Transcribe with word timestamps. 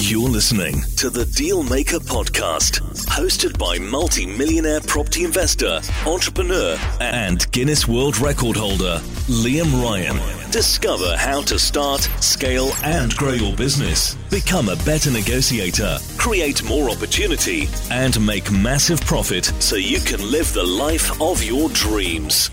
You're 0.00 0.28
listening 0.28 0.82
to 0.94 1.10
the 1.10 1.24
Dealmaker 1.24 1.98
Podcast, 1.98 2.78
hosted 3.06 3.58
by 3.58 3.78
multi 3.78 4.26
millionaire 4.26 4.80
property 4.80 5.24
investor, 5.24 5.80
entrepreneur, 6.06 6.78
and 7.00 7.50
Guinness 7.50 7.88
World 7.88 8.16
Record 8.20 8.56
holder, 8.56 9.00
Liam 9.26 9.82
Ryan. 9.82 10.16
Discover 10.52 11.16
how 11.16 11.42
to 11.42 11.58
start, 11.58 12.02
scale, 12.20 12.70
and 12.84 13.12
grow 13.16 13.32
your 13.32 13.56
business. 13.56 14.14
Become 14.30 14.68
a 14.68 14.76
better 14.76 15.10
negotiator, 15.10 15.98
create 16.16 16.62
more 16.62 16.90
opportunity, 16.90 17.68
and 17.90 18.24
make 18.24 18.52
massive 18.52 19.00
profit 19.00 19.46
so 19.58 19.74
you 19.74 19.98
can 19.98 20.22
live 20.30 20.52
the 20.54 20.62
life 20.62 21.20
of 21.20 21.42
your 21.42 21.68
dreams. 21.70 22.52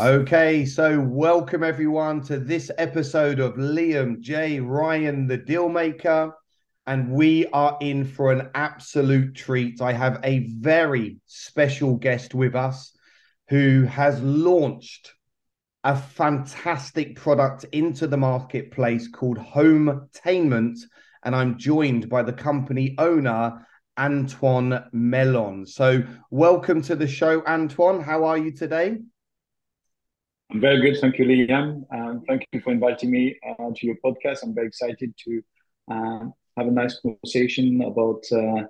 Okay, 0.00 0.64
so 0.64 1.00
welcome 1.00 1.62
everyone 1.62 2.20
to 2.22 2.36
this 2.36 2.68
episode 2.78 3.38
of 3.38 3.54
Liam 3.54 4.20
J. 4.20 4.58
Ryan, 4.58 5.28
the 5.28 5.38
Dealmaker. 5.38 6.34
And 6.88 7.10
we 7.10 7.46
are 7.48 7.76
in 7.82 8.06
for 8.06 8.32
an 8.32 8.48
absolute 8.54 9.34
treat. 9.34 9.82
I 9.82 9.92
have 9.92 10.20
a 10.24 10.48
very 10.58 11.18
special 11.26 11.96
guest 11.96 12.34
with 12.34 12.54
us 12.54 12.96
who 13.50 13.82
has 13.82 14.22
launched 14.22 15.12
a 15.84 15.94
fantastic 15.94 17.14
product 17.14 17.66
into 17.72 18.06
the 18.06 18.16
marketplace 18.16 19.06
called 19.06 19.36
Hometainment. 19.36 20.78
And 21.26 21.36
I'm 21.36 21.58
joined 21.58 22.08
by 22.08 22.22
the 22.22 22.32
company 22.32 22.94
owner, 22.96 23.66
Antoine 23.98 24.82
Melon. 24.90 25.66
So, 25.66 26.02
welcome 26.30 26.80
to 26.84 26.96
the 26.96 27.06
show, 27.06 27.44
Antoine. 27.44 28.00
How 28.00 28.24
are 28.24 28.38
you 28.38 28.50
today? 28.50 28.96
I'm 30.50 30.60
very 30.62 30.80
good. 30.80 30.98
Thank 30.98 31.18
you, 31.18 31.26
Liam. 31.26 31.82
Um, 31.92 32.22
thank 32.26 32.46
you 32.52 32.62
for 32.62 32.72
inviting 32.72 33.10
me 33.10 33.38
uh, 33.46 33.72
to 33.76 33.86
your 33.86 33.96
podcast. 34.02 34.38
I'm 34.42 34.54
very 34.54 34.68
excited 34.68 35.12
to 35.26 35.42
uh, 35.90 36.24
have 36.58 36.66
a 36.66 36.70
nice 36.70 37.00
conversation 37.00 37.82
about 37.82 38.24
uh, 38.32 38.64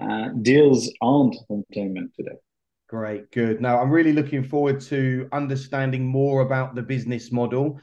uh 0.00 0.28
deals 0.42 0.90
and 1.00 1.36
entertainment 1.50 2.12
today. 2.16 2.36
Great, 2.88 3.30
good. 3.30 3.60
Now, 3.60 3.80
I'm 3.80 3.90
really 3.90 4.12
looking 4.12 4.42
forward 4.42 4.80
to 4.82 5.28
understanding 5.30 6.04
more 6.04 6.42
about 6.42 6.74
the 6.74 6.82
business 6.82 7.30
model. 7.30 7.80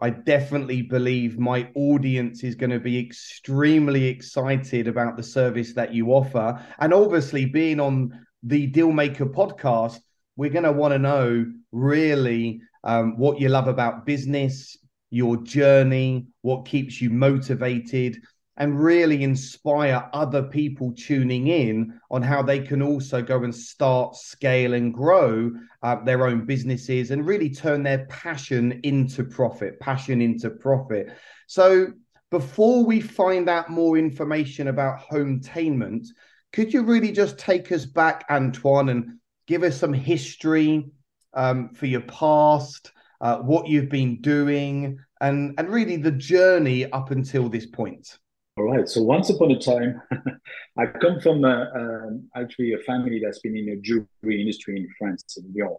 I 0.00 0.10
definitely 0.10 0.82
believe 0.82 1.36
my 1.38 1.68
audience 1.74 2.44
is 2.44 2.54
going 2.54 2.70
to 2.70 2.78
be 2.78 2.96
extremely 2.98 4.04
excited 4.04 4.86
about 4.86 5.16
the 5.16 5.22
service 5.22 5.72
that 5.74 5.92
you 5.92 6.12
offer. 6.12 6.64
And 6.78 6.94
obviously, 6.94 7.46
being 7.46 7.80
on 7.80 8.24
the 8.42 8.70
Dealmaker 8.70 9.32
podcast, 9.32 9.98
we're 10.36 10.50
going 10.50 10.64
to 10.64 10.72
want 10.72 10.92
to 10.92 10.98
know 10.98 11.46
really 11.72 12.60
um, 12.84 13.16
what 13.16 13.40
you 13.40 13.48
love 13.48 13.66
about 13.66 14.06
business, 14.06 14.76
your 15.10 15.38
journey, 15.38 16.26
what 16.42 16.66
keeps 16.66 17.00
you 17.00 17.10
motivated, 17.10 18.18
and 18.58 18.80
really 18.80 19.22
inspire 19.22 20.08
other 20.12 20.42
people 20.42 20.92
tuning 20.96 21.48
in 21.48 21.98
on 22.10 22.22
how 22.22 22.42
they 22.42 22.58
can 22.58 22.80
also 22.80 23.20
go 23.20 23.44
and 23.44 23.54
start, 23.54 24.16
scale, 24.16 24.74
and 24.74 24.94
grow 24.94 25.50
uh, 25.82 25.96
their 26.04 26.26
own 26.26 26.46
businesses 26.46 27.10
and 27.10 27.26
really 27.26 27.50
turn 27.50 27.82
their 27.82 28.06
passion 28.06 28.80
into 28.82 29.24
profit, 29.24 29.78
passion 29.80 30.22
into 30.22 30.50
profit. 30.50 31.14
So, 31.46 31.88
before 32.30 32.84
we 32.84 33.00
find 33.00 33.48
out 33.48 33.70
more 33.70 33.96
information 33.96 34.68
about 34.68 35.00
hometainment, 35.00 36.06
could 36.52 36.72
you 36.72 36.82
really 36.82 37.12
just 37.12 37.38
take 37.38 37.70
us 37.70 37.86
back, 37.86 38.24
Antoine, 38.30 38.88
and 38.88 39.18
give 39.46 39.62
us 39.62 39.78
some 39.78 39.92
history 39.92 40.90
um, 41.34 41.68
for 41.70 41.86
your 41.86 42.00
past, 42.00 42.90
uh, 43.20 43.38
what 43.38 43.68
you've 43.68 43.90
been 43.90 44.20
doing, 44.20 44.98
and 45.20 45.54
and 45.58 45.68
really 45.68 45.96
the 45.96 46.10
journey 46.10 46.90
up 46.90 47.10
until 47.10 47.48
this 47.48 47.66
point. 47.66 48.18
All 48.58 48.64
right. 48.64 48.88
So 48.88 49.02
once 49.02 49.28
upon 49.28 49.50
a 49.50 49.58
time, 49.58 50.00
I 50.78 50.86
come 50.86 51.20
from 51.20 51.44
a, 51.44 51.70
um, 51.74 52.30
actually 52.34 52.72
a 52.72 52.78
family 52.78 53.20
that's 53.22 53.40
been 53.40 53.54
in 53.54 53.66
the 53.66 53.76
jewelry 53.76 54.40
industry 54.40 54.78
in 54.78 54.88
France, 54.98 55.36
in 55.36 55.52
Lyon. 55.54 55.76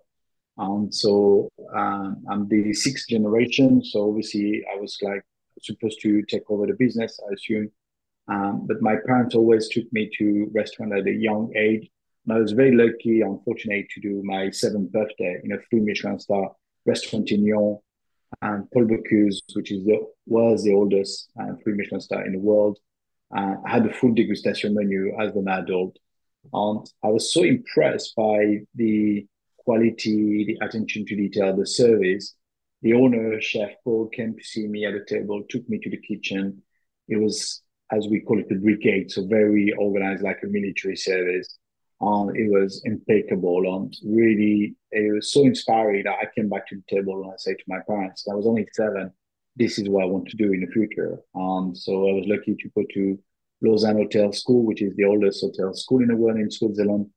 And 0.60 0.94
so 0.94 1.50
um, 1.76 2.24
I'm 2.30 2.48
the 2.48 2.74
sixth 2.74 3.08
generation. 3.08 3.84
So 3.84 4.10
obviously, 4.10 4.64
I 4.72 4.80
was 4.80 4.96
like 5.02 5.24
supposed 5.60 6.02
to 6.02 6.22
take 6.24 6.44
over 6.52 6.68
the 6.68 6.74
business, 6.74 7.20
I 7.28 7.34
assume. 7.34 7.72
Um, 8.28 8.68
but 8.68 8.80
my 8.80 8.98
parents 9.08 9.34
always 9.34 9.70
took 9.70 9.92
me 9.92 10.12
to 10.20 10.52
restaurant 10.54 10.94
at 10.94 11.08
a 11.08 11.12
young 11.12 11.52
age. 11.56 11.90
And 12.28 12.38
I 12.38 12.40
was 12.40 12.52
very 12.52 12.76
lucky 12.76 13.22
and 13.22 13.44
fortunate 13.44 13.88
to 13.90 14.02
do 14.02 14.22
my 14.24 14.52
seventh 14.52 14.92
birthday 14.92 15.40
in 15.44 15.52
a 15.52 15.58
three 15.68 15.80
Michelin 15.80 16.20
star 16.20 16.52
restaurant 16.86 17.32
in 17.32 17.44
Lyon. 17.44 17.80
And 18.42 18.70
Paul 18.72 18.86
Bocuse, 18.86 19.40
which 19.54 19.72
is 19.72 19.86
the, 19.86 20.06
was 20.26 20.64
the 20.64 20.74
oldest 20.74 21.30
uh, 21.40 21.54
three 21.64 21.74
Michelin 21.74 22.02
star 22.02 22.26
in 22.26 22.34
the 22.34 22.40
world, 22.40 22.78
uh, 23.36 23.56
had 23.66 23.86
a 23.86 23.94
full 23.94 24.14
degustation 24.14 24.74
menu 24.74 25.16
as 25.20 25.36
an 25.36 25.48
adult. 25.48 25.98
And 26.54 26.86
I 27.04 27.08
was 27.08 27.34
so 27.34 27.44
impressed 27.44 28.16
by 28.16 28.60
the 28.76 29.26
quality, 29.58 30.46
the 30.46 30.66
attention 30.66 31.06
to 31.06 31.16
detail, 31.16 31.56
the 31.56 31.66
service. 31.66 32.36
The 32.84 32.94
owner, 32.94 33.42
Chef 33.42 33.72
Paul, 33.84 34.08
came 34.10 34.36
to 34.38 34.44
see 34.44 34.68
me 34.68 34.86
at 34.86 34.94
the 34.94 35.04
table, 35.04 35.44
took 35.50 35.68
me 35.68 35.80
to 35.80 35.90
the 35.90 35.98
kitchen. 35.98 36.62
It 37.08 37.18
was, 37.18 37.62
as 37.92 38.08
we 38.08 38.20
call 38.22 38.40
it, 38.40 38.50
the 38.50 38.56
brigade, 38.56 39.12
so 39.12 39.26
very 39.26 39.74
organized, 39.74 40.24
like 40.24 40.40
a 40.44 40.48
military 40.48 40.96
service 40.96 41.58
and 42.00 42.36
it 42.38 42.50
was 42.50 42.82
impeccable 42.86 43.76
and 43.76 43.96
really 44.06 44.76
it 44.92 45.14
was 45.14 45.32
so 45.32 45.42
inspiring 45.44 46.04
that 46.04 46.18
I 46.22 46.28
came 46.36 46.48
back 46.48 46.68
to 46.68 46.76
the 46.76 46.96
table 46.96 47.24
and 47.24 47.32
I 47.32 47.36
said 47.38 47.58
to 47.58 47.64
my 47.68 47.80
parents, 47.88 48.28
I 48.32 48.36
was 48.36 48.46
only 48.46 48.68
seven, 48.74 49.12
this 49.56 49.80
is 49.80 49.90
what 49.90 50.04
I 50.04 50.08
want 50.08 50.28
to 50.28 50.38
do 50.38 50.54
in 50.54 50.62
the 50.62 50.68
future. 50.68 51.18
And 51.34 51.76
so 51.76 52.08
I 52.08 52.14
was 52.14 52.26
lucky 52.28 52.56
to 52.56 52.70
go 52.76 52.84
to 52.94 53.20
Lausanne 53.62 53.98
Hotel 53.98 54.32
School, 54.32 54.64
which 54.64 54.84
is 54.84 54.96
the 54.96 55.06
oldest 55.06 55.42
hotel 55.42 55.74
school 55.74 56.02
in 56.02 56.10
the 56.10 56.16
world 56.16 56.38
in 56.38 56.52
Switzerland, 56.52 57.08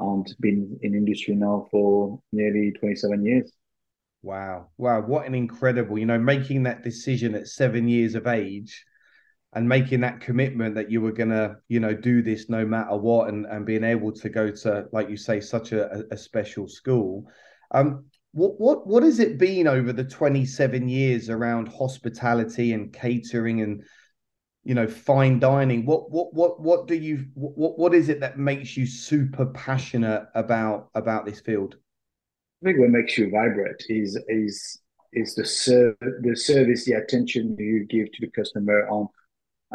um, 0.00 0.24
and 0.26 0.34
been 0.40 0.78
in 0.82 0.94
industry 0.94 1.36
now 1.36 1.68
for 1.70 2.20
nearly 2.32 2.72
27 2.72 3.24
years. 3.24 3.52
Wow. 4.22 4.70
Wow. 4.78 5.02
What 5.02 5.26
an 5.26 5.34
incredible, 5.34 5.98
you 5.98 6.06
know, 6.06 6.18
making 6.18 6.64
that 6.64 6.82
decision 6.82 7.34
at 7.36 7.46
seven 7.46 7.86
years 7.88 8.16
of 8.16 8.26
age 8.26 8.84
and 9.54 9.68
making 9.68 10.00
that 10.00 10.20
commitment 10.20 10.74
that 10.74 10.90
you 10.90 11.00
were 11.00 11.12
to 11.12 11.56
you 11.68 11.80
know 11.80 11.94
do 11.94 12.22
this 12.22 12.48
no 12.48 12.64
matter 12.66 12.96
what 12.96 13.28
and, 13.28 13.46
and 13.46 13.64
being 13.64 13.84
able 13.84 14.12
to 14.12 14.28
go 14.28 14.50
to 14.50 14.86
like 14.92 15.08
you 15.08 15.16
say 15.16 15.40
such 15.40 15.72
a, 15.72 16.04
a 16.10 16.16
special 16.16 16.68
school. 16.68 17.24
Um 17.70 18.04
what 18.32 18.60
what 18.60 18.86
what 18.86 19.02
has 19.04 19.20
it 19.20 19.38
been 19.38 19.68
over 19.68 19.92
the 19.92 20.04
27 20.04 20.88
years 20.88 21.30
around 21.30 21.68
hospitality 21.68 22.72
and 22.72 22.92
catering 22.92 23.60
and 23.60 23.84
you 24.64 24.74
know 24.74 24.88
fine 24.88 25.38
dining? 25.38 25.86
What 25.86 26.10
what 26.10 26.34
what 26.34 26.60
what 26.60 26.88
do 26.88 26.94
you 26.96 27.26
what 27.34 27.78
what 27.78 27.94
is 27.94 28.08
it 28.08 28.20
that 28.20 28.38
makes 28.38 28.76
you 28.76 28.86
super 28.86 29.46
passionate 29.46 30.26
about 30.34 30.90
about 30.96 31.26
this 31.26 31.40
field? 31.40 31.76
I 32.62 32.66
think 32.66 32.80
what 32.80 32.90
makes 32.90 33.16
you 33.16 33.30
vibrant 33.30 33.84
is 33.88 34.18
is 34.28 34.80
is 35.12 35.36
the 35.36 35.44
ser- 35.44 35.96
the 36.00 36.34
service 36.34 36.84
the 36.86 36.94
attention 36.94 37.56
you 37.56 37.84
give 37.84 38.10
to 38.12 38.20
the 38.20 38.30
customer 38.32 38.88
on 38.88 39.06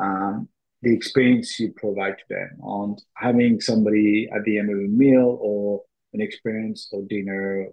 um, 0.01 0.49
the 0.81 0.93
experience 0.93 1.59
you 1.59 1.73
provide 1.75 2.17
to 2.17 2.23
them 2.29 2.57
on 2.61 2.95
having 3.15 3.59
somebody 3.59 4.29
at 4.33 4.43
the 4.45 4.57
end 4.57 4.71
of 4.71 4.77
a 4.77 4.87
meal 4.87 5.37
or 5.41 5.81
an 6.13 6.21
experience 6.21 6.89
or 6.91 7.03
dinner, 7.03 7.67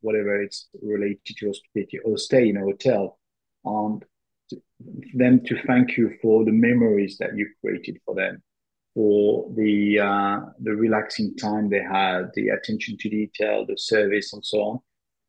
whatever 0.00 0.40
it's 0.42 0.68
related 0.82 1.20
to 1.24 1.46
hospitality 1.46 1.98
or 2.04 2.18
stay 2.18 2.48
in 2.48 2.56
a 2.56 2.60
hotel, 2.60 3.18
and 3.64 4.04
them 5.14 5.40
to 5.44 5.62
thank 5.66 5.96
you 5.96 6.16
for 6.20 6.44
the 6.44 6.52
memories 6.52 7.16
that 7.18 7.36
you 7.36 7.48
created 7.60 7.98
for 8.04 8.14
them, 8.14 8.42
for 8.94 9.50
the 9.56 9.98
uh, 9.98 10.40
the 10.60 10.74
relaxing 10.74 11.36
time 11.36 11.68
they 11.68 11.82
had, 11.82 12.30
the 12.34 12.48
attention 12.48 12.96
to 12.98 13.08
detail, 13.08 13.64
the 13.66 13.76
service, 13.76 14.32
and 14.32 14.44
so 14.44 14.58
on. 14.58 14.78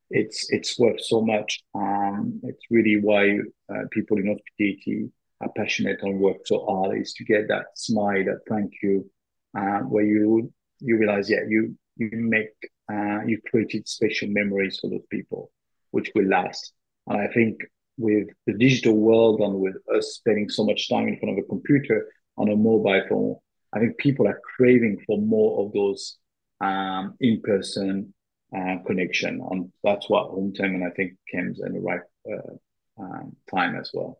It's 0.10 0.52
it's 0.52 0.78
worth 0.78 1.02
so 1.02 1.22
much. 1.22 1.64
Um, 1.74 2.42
it's 2.44 2.66
really 2.70 3.00
why 3.00 3.40
uh, 3.74 3.84
people 3.92 4.18
in 4.18 4.28
hospitality 4.28 5.10
are 5.42 5.52
passionate 5.56 6.00
and 6.02 6.20
work 6.20 6.38
so 6.46 6.66
hard 6.66 6.98
is 6.98 7.14
to 7.14 7.24
get 7.24 7.48
that 7.48 7.66
smile, 7.76 8.24
that 8.26 8.42
thank 8.50 8.72
you, 8.82 9.10
uh, 9.58 9.80
where 9.80 10.06
you 10.06 10.52
you 10.80 10.98
realize, 10.98 11.30
yeah, 11.30 11.44
you 11.48 11.76
you 11.98 12.10
make 12.14 12.50
uh, 12.92 13.20
you 13.26 13.40
created 13.50 13.88
special 13.88 14.30
memories 14.30 14.80
for 14.80 14.90
those 14.90 15.06
people, 15.10 15.52
which 15.92 16.12
will 16.16 16.28
last. 16.28 16.74
And 17.08 17.22
I 17.22 17.28
think 17.28 17.58
with 17.98 18.28
the 18.48 18.54
digital 18.54 18.96
world 18.96 19.42
and 19.42 19.56
with 19.56 19.76
us 19.96 20.16
spending 20.16 20.50
so 20.50 20.66
much 20.66 20.90
time 20.90 21.08
in 21.08 21.20
front 21.20 21.38
of 21.38 21.44
a 21.44 21.48
computer 21.48 22.08
on 22.38 22.50
a 22.50 22.56
mobile 22.56 23.04
phone, 23.10 23.36
I 23.74 23.80
think 23.80 23.98
people 23.98 24.28
are 24.28 24.40
craving 24.56 25.04
for 25.06 25.18
more 25.20 25.66
of 25.66 25.74
those 25.74 26.18
um, 26.62 27.16
in-person 27.20 28.14
uh, 28.56 28.76
connection, 28.86 29.42
and 29.50 29.72
that's 29.84 30.10
what 30.10 30.32
Hometainment 30.32 30.86
I 30.86 30.94
think 30.94 31.14
comes 31.34 31.60
in 31.66 31.74
the 31.74 31.80
right 31.80 32.02
uh, 32.32 33.02
um, 33.02 33.36
time 33.54 33.76
as 33.76 33.92
well. 33.94 34.20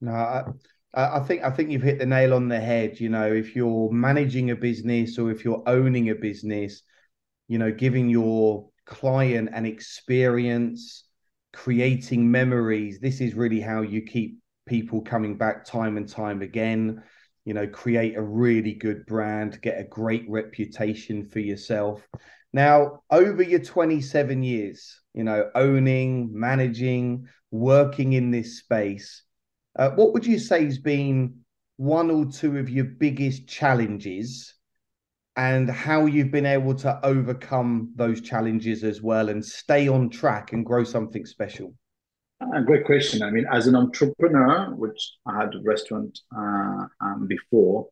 No, 0.00 0.12
I, 0.12 0.44
I 0.94 1.20
think 1.20 1.42
I 1.42 1.50
think 1.50 1.70
you've 1.70 1.82
hit 1.82 1.98
the 1.98 2.06
nail 2.06 2.34
on 2.34 2.48
the 2.48 2.60
head. 2.60 3.00
You 3.00 3.08
know, 3.08 3.32
if 3.32 3.56
you're 3.56 3.90
managing 3.90 4.50
a 4.50 4.56
business 4.56 5.18
or 5.18 5.30
if 5.30 5.44
you're 5.44 5.62
owning 5.66 6.10
a 6.10 6.14
business, 6.14 6.82
you 7.48 7.58
know, 7.58 7.72
giving 7.72 8.08
your 8.08 8.68
client 8.86 9.50
an 9.52 9.66
experience, 9.66 11.04
creating 11.52 12.30
memories. 12.30 13.00
This 13.00 13.20
is 13.20 13.34
really 13.34 13.60
how 13.60 13.82
you 13.82 14.02
keep 14.02 14.38
people 14.66 15.02
coming 15.02 15.36
back 15.38 15.64
time 15.64 15.96
and 15.96 16.08
time 16.08 16.42
again. 16.42 17.02
you 17.44 17.54
know, 17.54 17.66
create 17.66 18.16
a 18.16 18.22
really 18.22 18.74
good 18.74 19.06
brand, 19.06 19.60
get 19.62 19.78
a 19.78 19.84
great 19.84 20.24
reputation 20.28 21.26
for 21.26 21.40
yourself. 21.40 22.06
Now, 22.52 23.02
over 23.10 23.42
your 23.42 23.60
27 23.60 24.42
years, 24.42 25.00
you 25.14 25.24
know, 25.24 25.50
owning, 25.54 26.30
managing, 26.32 27.28
working 27.50 28.12
in 28.14 28.30
this 28.30 28.58
space, 28.58 29.22
what 29.76 30.12
would 30.12 30.26
you 30.26 30.38
say 30.38 30.64
has 30.64 30.78
been 30.78 31.44
one 31.76 32.10
or 32.10 32.26
two 32.26 32.58
of 32.58 32.70
your 32.70 32.84
biggest 32.84 33.48
challenges 33.48 34.54
and 35.36 35.68
how 35.68 36.06
you've 36.06 36.30
been 36.30 36.46
able 36.46 36.74
to 36.74 37.04
overcome 37.04 37.92
those 37.96 38.20
challenges 38.20 38.84
as 38.84 39.02
well 39.02 39.28
and 39.28 39.44
stay 39.44 39.88
on 39.88 40.08
track 40.08 40.52
and 40.52 40.64
grow 40.64 40.84
something 40.84 41.26
special? 41.26 41.74
A 42.54 42.62
great 42.62 42.84
question. 42.84 43.22
I 43.22 43.30
mean, 43.30 43.46
as 43.50 43.66
an 43.66 43.74
entrepreneur, 43.74 44.74
which 44.74 45.12
I 45.26 45.40
had 45.40 45.54
a 45.54 45.62
restaurant 45.64 46.18
uh, 46.36 46.86
um, 47.00 47.26
before, 47.26 47.88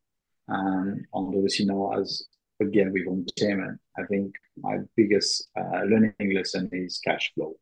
and 0.48 1.04
obviously 1.12 1.66
now 1.66 1.92
as 1.98 2.22
again 2.60 2.92
with 2.92 3.06
Hometainment, 3.06 3.78
I 3.98 4.02
think 4.08 4.34
my 4.56 4.78
biggest 4.96 5.48
uh, 5.58 5.82
learning 5.84 6.34
lesson 6.34 6.68
is 6.72 7.00
cash 7.04 7.32
flow. 7.34 7.54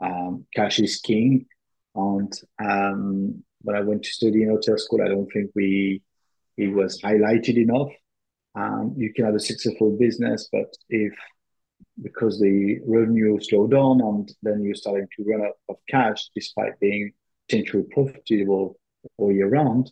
Um, 0.00 0.46
cash 0.54 0.78
is 0.80 1.00
king, 1.00 1.46
and 1.94 2.32
um, 2.58 3.44
when 3.62 3.76
I 3.76 3.80
went 3.80 4.04
to 4.04 4.10
study 4.10 4.42
in 4.42 4.50
hotel 4.50 4.78
school, 4.78 5.02
I 5.02 5.08
don't 5.08 5.30
think 5.32 5.50
we 5.54 6.02
it 6.56 6.68
was 6.68 7.00
highlighted 7.00 7.56
enough. 7.56 7.90
Um, 8.54 8.94
you 8.96 9.12
can 9.12 9.24
have 9.24 9.34
a 9.34 9.40
successful 9.40 9.96
business, 9.98 10.48
but 10.52 10.74
if 10.90 11.14
because 12.02 12.40
the 12.40 12.78
revenue 12.86 13.38
slowed 13.40 13.70
down 13.70 14.00
and 14.00 14.32
then 14.42 14.62
you're 14.62 14.74
starting 14.74 15.06
to 15.16 15.24
run 15.24 15.42
out 15.42 15.56
of 15.68 15.76
cash 15.88 16.30
despite 16.34 16.78
being 16.80 17.12
potentially 17.48 17.84
profitable 17.90 18.78
all 19.18 19.32
year 19.32 19.48
round, 19.48 19.90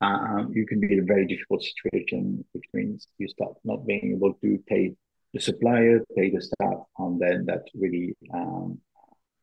um, 0.00 0.52
you 0.54 0.66
can 0.66 0.80
be 0.80 0.92
in 0.92 1.00
a 1.00 1.04
very 1.04 1.26
difficult 1.26 1.62
situation, 1.62 2.44
which 2.52 2.64
means 2.72 3.06
you 3.18 3.28
start 3.28 3.54
not 3.64 3.86
being 3.86 4.12
able 4.16 4.34
to 4.34 4.58
pay 4.66 4.94
the 5.32 5.40
supplier, 5.40 6.00
pay 6.16 6.30
the 6.30 6.40
staff, 6.40 6.78
and 6.98 7.20
then 7.20 7.44
that 7.46 7.64
really 7.74 8.16
um, 8.32 8.78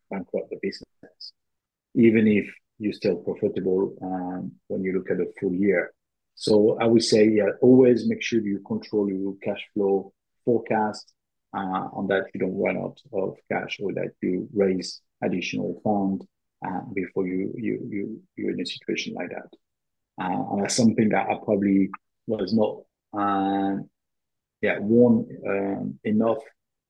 bankrupt 0.10 0.50
the 0.50 0.58
business. 0.62 1.34
Even 1.98 2.28
if 2.28 2.48
you're 2.80 2.94
still 2.94 3.18
profitable 3.18 3.96
um, 4.02 4.52
when 4.68 4.84
you 4.84 4.94
look 4.94 5.10
at 5.12 5.18
the 5.18 5.32
full 5.40 5.54
year. 5.54 5.92
So 6.36 6.78
I 6.80 6.86
would 6.86 7.04
say, 7.04 7.28
yeah, 7.28 7.50
always 7.62 8.08
make 8.08 8.22
sure 8.22 8.40
you 8.40 8.60
control 8.68 9.10
your 9.10 9.36
cash 9.44 9.66
flow 9.74 10.14
forecast, 10.46 11.12
uh, 11.54 11.88
on 11.94 12.08
that 12.08 12.26
you 12.34 12.40
don't 12.40 12.58
run 12.58 12.78
out 12.78 13.00
of 13.14 13.38
cash 13.52 13.78
or 13.82 13.94
that 13.94 14.12
you 14.22 14.48
raise 14.54 15.02
additional 15.24 15.80
fund 15.84 16.28
uh, 16.66 16.82
before 16.94 17.26
you 17.28 17.54
you 17.56 17.80
you 17.90 18.22
you're 18.36 18.52
in 18.52 18.62
a 18.62 18.66
situation 18.66 19.14
like 19.14 19.30
that. 19.30 19.50
Uh, 20.22 20.44
and 20.52 20.64
that's 20.64 20.76
something 20.76 21.10
that 21.10 21.28
I 21.28 21.36
probably 21.44 21.90
was 22.28 22.54
not 22.54 22.82
uh, 23.20 23.78
yeah 24.62 24.80
warned 24.80 25.32
um, 25.48 26.00
enough, 26.04 26.44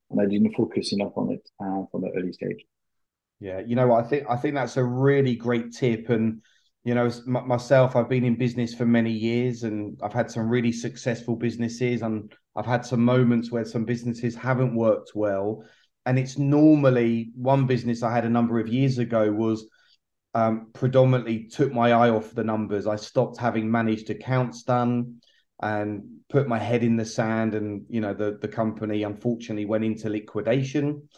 and 0.10 0.22
I 0.22 0.26
didn't 0.26 0.56
focus 0.56 0.94
enough 0.94 1.14
on 1.16 1.32
it 1.32 1.48
from 1.92 2.02
the 2.02 2.12
early 2.18 2.34
stage. 2.34 2.66
Yeah, 3.40 3.60
you 3.60 3.76
know, 3.76 3.94
I 3.94 4.02
think 4.04 4.26
I 4.30 4.36
think 4.36 4.56
that's 4.56 4.78
a 4.78 4.84
really 4.84 5.36
great 5.36 5.72
tip, 5.74 6.10
and 6.10 6.42
you 6.84 6.96
know, 6.96 7.12
myself, 7.26 7.96
I've 7.96 8.10
been 8.10 8.24
in 8.24 8.36
business 8.36 8.74
for 8.74 8.86
many 8.86 9.12
years, 9.12 9.64
and 9.64 10.00
I've 10.02 10.14
had 10.14 10.32
some 10.32 10.48
really 10.48 10.72
successful 10.72 11.36
businesses, 11.36 12.02
and 12.02 12.32
I've 12.56 12.66
had 12.66 12.86
some 12.86 13.04
moments 13.04 13.52
where 13.52 13.66
some 13.66 13.84
businesses 13.86 14.36
haven't 14.36 14.74
worked 14.74 15.12
well. 15.14 15.64
And 16.06 16.18
it's 16.18 16.38
normally 16.38 17.32
one 17.36 17.68
business 17.68 18.02
I 18.02 18.14
had 18.14 18.24
a 18.24 18.30
number 18.30 18.60
of 18.60 18.70
years 18.70 18.98
ago 18.98 19.30
was 19.30 19.70
um, 20.34 20.70
predominantly 20.74 21.50
took 21.50 21.74
my 21.74 21.92
eye 21.92 22.10
off 22.10 22.34
the 22.34 22.46
numbers. 22.46 22.88
I 22.88 22.96
stopped 22.96 23.38
having 23.38 23.70
managed 23.70 24.10
accounts 24.10 24.64
done 24.64 25.18
and 25.62 26.04
put 26.30 26.48
my 26.48 26.58
head 26.58 26.84
in 26.84 26.96
the 26.96 27.04
sand. 27.04 27.54
And, 27.56 27.86
you 27.90 28.00
know, 28.00 28.14
the, 28.14 28.38
the 28.42 28.48
company 28.48 29.04
unfortunately 29.04 29.66
went 29.66 29.84
into 29.84 30.10
liquidation. 30.10 31.10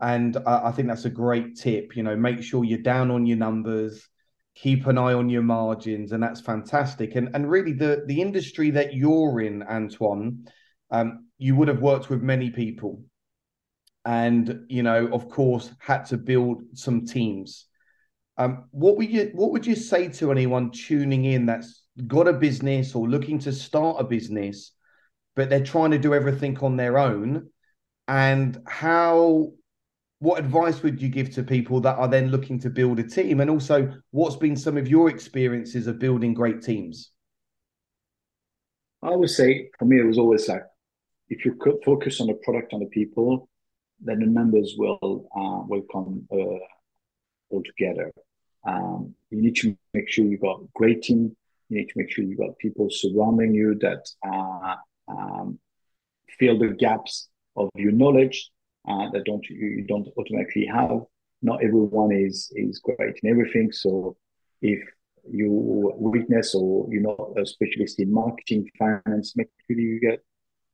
And 0.00 0.36
I, 0.46 0.68
I 0.68 0.72
think 0.72 0.88
that's 0.88 1.04
a 1.04 1.10
great 1.10 1.56
tip. 1.56 1.96
You 1.96 2.02
know, 2.02 2.16
make 2.16 2.42
sure 2.42 2.64
you're 2.64 2.78
down 2.78 3.10
on 3.10 3.26
your 3.26 3.38
numbers 3.38 4.08
keep 4.60 4.86
an 4.86 4.98
eye 4.98 5.12
on 5.12 5.28
your 5.28 5.42
margins 5.42 6.12
and 6.12 6.22
that's 6.22 6.40
fantastic. 6.40 7.14
And 7.14 7.30
and 7.34 7.48
really 7.48 7.72
the 7.72 8.04
the 8.06 8.20
industry 8.20 8.70
that 8.72 8.94
you're 8.94 9.40
in 9.40 9.62
antoine 9.62 10.48
um, 10.90 11.26
you 11.38 11.54
would 11.54 11.68
have 11.68 11.80
worked 11.80 12.10
with 12.10 12.22
many 12.22 12.50
people. 12.50 13.02
And 14.04 14.64
you 14.68 14.82
know 14.82 15.08
of 15.12 15.28
course 15.28 15.70
had 15.78 16.06
to 16.06 16.16
build 16.16 16.62
some 16.74 17.06
teams. 17.06 17.66
Um, 18.36 18.64
what 18.70 18.96
would 18.96 19.10
you 19.10 19.30
what 19.34 19.52
would 19.52 19.66
you 19.66 19.76
say 19.76 20.08
to 20.08 20.32
anyone 20.32 20.70
tuning 20.70 21.24
in 21.24 21.46
that's 21.46 21.84
got 22.06 22.28
a 22.28 22.32
business 22.32 22.94
or 22.94 23.08
looking 23.08 23.38
to 23.40 23.52
start 23.52 23.96
a 24.00 24.04
business 24.04 24.72
but 25.34 25.50
they're 25.50 25.64
trying 25.64 25.90
to 25.92 25.98
do 25.98 26.14
everything 26.14 26.58
on 26.58 26.76
their 26.76 26.98
own? 26.98 27.50
And 28.08 28.60
how 28.66 29.52
what 30.20 30.40
advice 30.40 30.82
would 30.82 31.00
you 31.00 31.08
give 31.08 31.30
to 31.30 31.42
people 31.42 31.80
that 31.80 31.96
are 31.96 32.08
then 32.08 32.28
looking 32.28 32.58
to 32.58 32.70
build 32.70 32.98
a 32.98 33.04
team 33.04 33.40
and 33.40 33.50
also 33.50 33.92
what's 34.10 34.36
been 34.36 34.56
some 34.56 34.76
of 34.76 34.88
your 34.88 35.08
experiences 35.08 35.86
of 35.86 35.98
building 35.98 36.34
great 36.34 36.62
teams 36.62 37.12
i 39.02 39.14
would 39.14 39.30
say 39.30 39.70
for 39.78 39.84
me 39.84 40.00
it 40.00 40.06
was 40.06 40.18
always 40.18 40.48
like 40.48 40.62
if 41.30 41.44
you 41.44 41.56
focus 41.84 42.20
on 42.20 42.28
the 42.28 42.34
product 42.34 42.72
and 42.72 42.82
the 42.82 42.86
people, 42.86 43.48
then 44.00 44.20
the 44.20 44.26
numbers 44.26 44.74
will 44.76 45.28
uh, 45.36 45.66
will 45.66 45.82
come 45.92 46.26
uh, 46.32 46.64
all 47.50 47.62
together. 47.64 48.12
Um, 48.66 49.14
you 49.30 49.42
need 49.42 49.56
to 49.56 49.76
make 49.94 50.08
sure 50.08 50.24
you've 50.24 50.40
got 50.40 50.60
great 50.74 51.02
team. 51.02 51.36
You 51.68 51.78
need 51.78 51.88
to 51.88 51.94
make 51.96 52.10
sure 52.10 52.24
you've 52.24 52.38
got 52.38 52.58
people 52.58 52.88
surrounding 52.90 53.54
you 53.54 53.74
that 53.80 54.08
uh, 54.26 54.76
um, 55.08 55.58
fill 56.38 56.58
the 56.58 56.68
gaps 56.68 57.28
of 57.56 57.68
your 57.74 57.92
knowledge 57.92 58.50
uh, 58.88 59.10
that 59.10 59.24
don't 59.24 59.44
you 59.48 59.84
don't 59.86 60.08
automatically 60.18 60.66
have. 60.66 61.00
Not 61.42 61.62
everyone 61.62 62.12
is 62.12 62.50
is 62.56 62.80
great 62.80 63.18
in 63.22 63.30
everything. 63.30 63.70
So 63.72 64.16
if 64.62 64.80
you 65.30 65.92
weakness 65.98 66.54
or 66.54 66.86
you're 66.90 67.02
not 67.02 67.20
a 67.36 67.44
specialist 67.44 68.00
in 68.00 68.12
marketing, 68.12 68.68
finance, 68.78 69.36
make 69.36 69.48
sure 69.66 69.78
you 69.78 70.00
get 70.00 70.20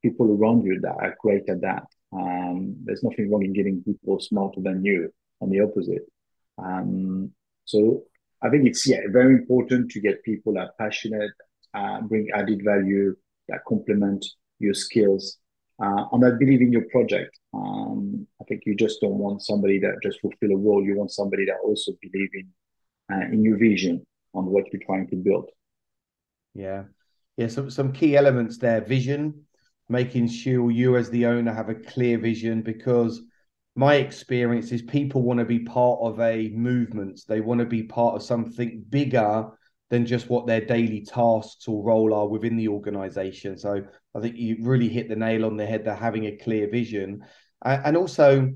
people 0.03 0.31
around 0.31 0.65
you 0.65 0.81
that 0.81 0.97
are 1.01 1.17
great 1.21 1.49
at 1.49 1.61
that. 1.63 1.87
Um, 2.13 2.77
there's 2.85 3.03
nothing 3.03 3.31
wrong 3.31 3.45
in 3.45 3.53
getting 3.53 3.83
people 3.83 4.21
smarter 4.21 4.61
than 4.61 4.85
you, 4.85 5.13
on 5.41 5.51
the 5.51 5.61
opposite. 5.61 6.07
Um, 6.59 7.33
so 7.65 8.05
I 8.43 8.51
think 8.51 8.67
it's 8.67 8.87
yeah 8.87 9.01
very 9.11 9.35
important 9.35 9.91
to 9.93 10.01
get 10.01 10.23
people 10.23 10.55
that 10.55 10.69
are 10.69 10.75
passionate, 10.79 11.33
uh, 11.75 12.03
bring 12.03 12.29
added 12.35 12.63
value, 12.65 13.17
that 13.49 13.65
complement 13.67 14.25
your 14.59 14.75
skills, 14.75 15.39
uh, 15.83 16.05
and 16.13 16.25
I 16.25 16.31
believe 16.31 16.61
in 16.61 16.73
your 16.73 16.87
project. 16.91 17.39
Um, 17.53 18.27
I 18.41 18.45
think 18.45 18.63
you 18.67 18.75
just 18.77 19.01
don't 19.01 19.19
want 19.19 19.43
somebody 19.43 19.79
that 19.81 19.99
just 20.03 20.21
fulfill 20.21 20.53
a 20.53 20.57
role. 20.57 20.85
You 20.85 20.97
want 20.97 21.11
somebody 21.11 21.45
that 21.47 21.57
also 21.65 21.93
believe 22.01 22.31
in 22.35 22.49
uh, 23.13 23.27
in 23.33 23.45
your 23.45 23.59
vision 23.59 24.05
on 24.35 24.47
what 24.47 24.73
you're 24.73 24.83
trying 24.85 25.09
to 25.09 25.17
build. 25.17 25.51
Yeah, 26.55 26.85
yeah. 27.37 27.49
Some 27.49 27.71
some 27.71 27.93
key 27.93 28.17
elements 28.17 28.59
there: 28.59 28.81
vision, 28.81 29.45
making 29.89 30.29
sure 30.29 30.71
you 30.71 30.97
as 30.97 31.11
the 31.11 31.27
owner 31.27 31.53
have 31.53 31.69
a 31.69 31.75
clear 31.75 32.19
vision 32.19 32.63
because 32.63 33.23
my 33.77 33.97
experience 33.97 34.71
is 34.71 34.83
people 34.83 35.23
want 35.23 35.41
to 35.41 35.45
be 35.45 35.59
part 35.59 35.99
of 36.01 36.21
a 36.21 36.49
movement 36.51 37.21
they 37.27 37.41
want 37.41 37.59
to 37.59 37.67
be 37.67 37.83
part 37.83 38.15
of 38.15 38.23
something 38.23 38.85
bigger 38.89 39.47
than 39.91 40.07
just 40.07 40.29
what 40.29 40.47
their 40.47 40.61
daily 40.61 41.05
tasks 41.05 41.69
or 41.69 41.85
role 41.85 42.15
are 42.15 42.27
within 42.27 42.57
the 42.57 42.69
organization. 42.69 43.57
So 43.59 43.83
i 44.17 44.21
think 44.21 44.37
you 44.37 44.57
really 44.61 44.89
hit 44.89 45.09
the 45.09 45.17
nail 45.17 45.45
on 45.45 45.57
the 45.57 45.67
head 45.67 45.85
they're 45.85 45.95
having 45.95 46.27
a 46.27 46.37
clear 46.37 46.69
vision. 46.69 47.25
And 47.63 47.97
also 47.97 48.53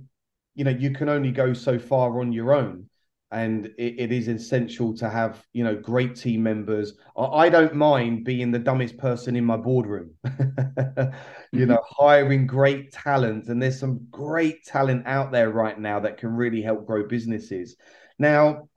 you 0.54 0.64
know 0.64 0.70
you 0.70 0.90
can 0.90 1.08
only 1.08 1.30
go 1.30 1.52
so 1.52 1.78
far 1.78 2.20
on 2.20 2.32
your 2.32 2.52
own. 2.52 2.88
And 3.30 3.66
it, 3.76 4.00
it 4.00 4.12
is 4.12 4.26
essential 4.28 4.96
to 4.96 5.10
have 5.10 5.44
you 5.52 5.62
know 5.62 5.76
great 5.76 6.16
team 6.16 6.42
members. 6.42 6.94
I, 7.16 7.50
don't 7.50 7.74
mind 7.74 8.24
being 8.24 8.50
the 8.50 8.58
dumbest 8.58 8.96
person 8.96 9.36
in 9.36 9.44
my 9.44 9.56
boardroom. 9.56 10.14
You 11.50 11.60
mm-hmm. 11.60 11.70
know 11.70 11.82
hiring 11.82 12.46
great 12.46 12.92
talent. 12.92 13.48
And 13.48 13.62
there's 13.62 13.80
some 13.80 14.06
great 14.10 14.64
talent 14.66 15.06
out 15.06 15.32
there 15.32 15.48
right 15.48 15.78
now 15.78 15.98
that 16.00 16.18
can 16.18 16.30
really 16.34 16.60
help 16.60 16.86
grow 16.86 17.06
businesses. 17.06 17.76
Now 18.18 18.68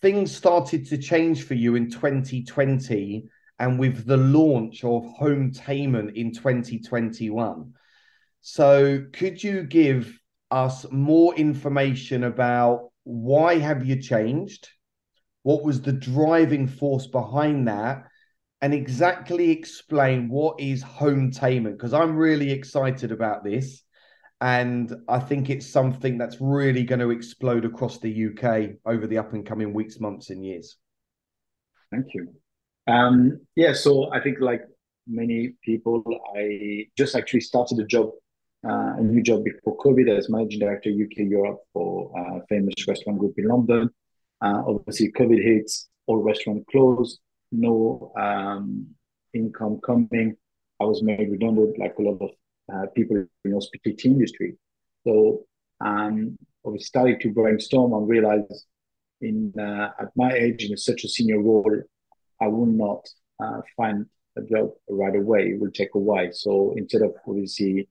things 0.00 0.34
started 0.34 0.86
to 0.86 0.98
change 0.98 1.44
for 1.44 1.54
you 1.54 1.74
in 1.74 1.90
2020 1.90 3.24
and 3.58 3.78
with 3.78 4.06
the 4.06 4.16
launch 4.16 4.84
of 4.84 5.02
Hometainment 5.20 6.14
in 6.14 6.32
2021 6.32 7.72
so 8.40 9.04
could 9.12 9.42
you 9.42 9.62
give 9.64 10.18
us 10.50 10.86
more 10.90 11.34
information 11.34 12.24
about 12.24 12.90
why 13.04 13.58
have 13.58 13.86
you 13.86 14.00
changed? 14.00 14.68
What 15.42 15.62
was 15.62 15.80
the 15.80 15.92
driving 15.92 16.66
force 16.66 17.06
behind 17.06 17.68
that? 17.68 18.04
And 18.60 18.74
exactly 18.74 19.50
explain 19.50 20.28
what 20.28 20.60
is 20.60 20.82
Hometainment 20.82 21.72
because 21.72 21.94
I'm 21.94 22.16
really 22.16 22.50
excited 22.50 23.12
about 23.12 23.44
this. 23.44 23.82
And 24.40 24.94
I 25.08 25.18
think 25.18 25.50
it's 25.50 25.66
something 25.66 26.16
that's 26.16 26.36
really 26.40 26.84
going 26.84 27.00
to 27.00 27.10
explode 27.10 27.64
across 27.64 27.98
the 27.98 28.26
UK 28.26 28.76
over 28.86 29.06
the 29.06 29.18
up 29.18 29.32
and 29.32 29.44
coming 29.44 29.72
weeks, 29.72 29.98
months, 29.98 30.30
and 30.30 30.44
years. 30.44 30.76
Thank 31.90 32.06
you. 32.14 32.28
Um, 32.86 33.40
yeah, 33.56 33.72
so 33.72 34.12
I 34.12 34.20
think 34.20 34.38
like 34.40 34.62
many 35.08 35.54
people, 35.64 36.04
I 36.36 36.86
just 36.96 37.16
actually 37.16 37.40
started 37.40 37.80
a 37.80 37.84
job, 37.84 38.10
uh, 38.64 38.94
a 38.98 39.02
new 39.02 39.22
job 39.22 39.44
before 39.44 39.76
COVID 39.78 40.16
as 40.16 40.30
managing 40.30 40.60
director 40.60 40.90
UK 40.90 41.28
Europe 41.28 41.60
for 41.72 42.12
a 42.16 42.46
famous 42.48 42.74
restaurant 42.86 43.18
group 43.18 43.34
in 43.38 43.48
London. 43.48 43.90
Uh, 44.40 44.62
obviously, 44.66 45.10
COVID 45.12 45.42
hits, 45.42 45.88
all 46.06 46.22
restaurants 46.22 46.64
closed, 46.70 47.18
no 47.50 48.12
um, 48.16 48.86
income 49.34 49.80
coming. 49.84 50.36
I 50.80 50.84
was 50.84 51.02
made 51.02 51.28
redundant, 51.30 51.76
like 51.78 51.94
a 51.98 52.02
lot 52.02 52.18
of 52.20 52.30
uh, 52.72 52.86
people 52.94 53.24
in 53.44 53.52
hospitality 53.52 54.08
industry. 54.08 54.56
So 55.04 55.44
um, 55.80 56.36
we 56.64 56.78
started 56.78 57.20
to 57.20 57.32
brainstorm 57.32 57.92
and 57.92 58.08
realize 58.08 58.66
in 59.20 59.52
uh, 59.58 59.90
at 60.00 60.08
my 60.16 60.32
age 60.32 60.64
in 60.64 60.76
such 60.76 61.04
a 61.04 61.08
senior 61.08 61.40
role, 61.40 61.82
I 62.40 62.46
will 62.48 62.66
not 62.66 63.08
uh, 63.42 63.60
find 63.76 64.06
a 64.36 64.42
job 64.42 64.70
right 64.88 65.16
away. 65.16 65.50
It 65.50 65.60
will 65.60 65.72
take 65.72 65.94
a 65.94 65.98
while. 65.98 66.28
So 66.32 66.74
instead 66.76 67.02
of 67.02 67.14
obviously 67.26 67.88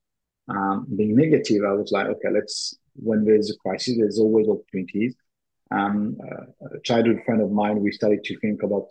um, 0.48 0.88
being 0.96 1.16
negative, 1.16 1.64
I 1.68 1.74
was 1.74 1.92
like, 1.92 2.08
okay, 2.08 2.30
let's. 2.34 2.78
When 3.00 3.26
there's 3.26 3.52
a 3.52 3.58
crisis, 3.58 3.96
there's 3.96 4.18
always 4.18 4.48
opportunities. 4.50 5.14
Um, 5.70 6.18
uh, 6.20 6.68
a 6.78 6.80
childhood 6.84 7.22
friend 7.28 7.44
of 7.44 7.52
mine, 7.52 7.80
we 7.80 7.92
started 7.92 8.24
to 8.24 8.40
think 8.40 8.64
about 8.64 8.88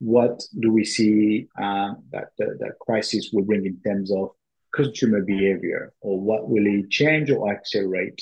what 0.00 0.42
do 0.58 0.72
we 0.72 0.84
see 0.84 1.46
uh, 1.56 1.92
that 2.10 2.30
the, 2.36 2.56
that 2.58 2.78
crisis 2.80 3.30
will 3.32 3.44
bring 3.44 3.64
in 3.64 3.80
terms 3.86 4.10
of 4.10 4.30
consumer 4.74 5.22
behavior, 5.22 5.92
or 6.00 6.20
what 6.20 6.48
will 6.48 6.66
it 6.66 6.90
change 6.90 7.30
or 7.30 7.52
accelerate? 7.52 8.20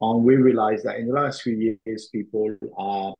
And 0.00 0.24
we 0.24 0.36
realized 0.36 0.84
that 0.84 0.96
in 0.96 1.08
the 1.08 1.14
last 1.14 1.42
few 1.42 1.78
years, 1.86 2.08
people 2.12 2.56
are 2.76 3.14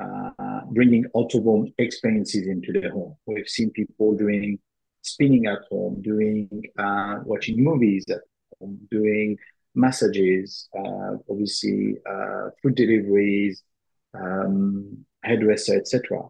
uh, 0.00 0.60
bringing 0.70 1.06
home 1.14 1.72
experiences 1.78 2.46
into 2.46 2.72
their 2.72 2.90
home. 2.90 3.16
We've 3.26 3.48
seen 3.48 3.70
people 3.70 4.14
doing 4.14 4.58
spinning 5.02 5.46
at 5.46 5.60
home, 5.70 6.02
doing 6.02 6.48
uh, 6.78 7.20
watching 7.24 7.62
movies 7.62 8.04
at 8.10 8.20
home, 8.58 8.78
doing 8.90 9.36
massages, 9.74 10.68
uh, 10.76 11.16
obviously 11.30 11.96
uh, 12.08 12.50
food 12.62 12.74
deliveries, 12.74 13.62
um, 14.14 15.04
hairdresser, 15.22 15.76
etc. 15.76 16.20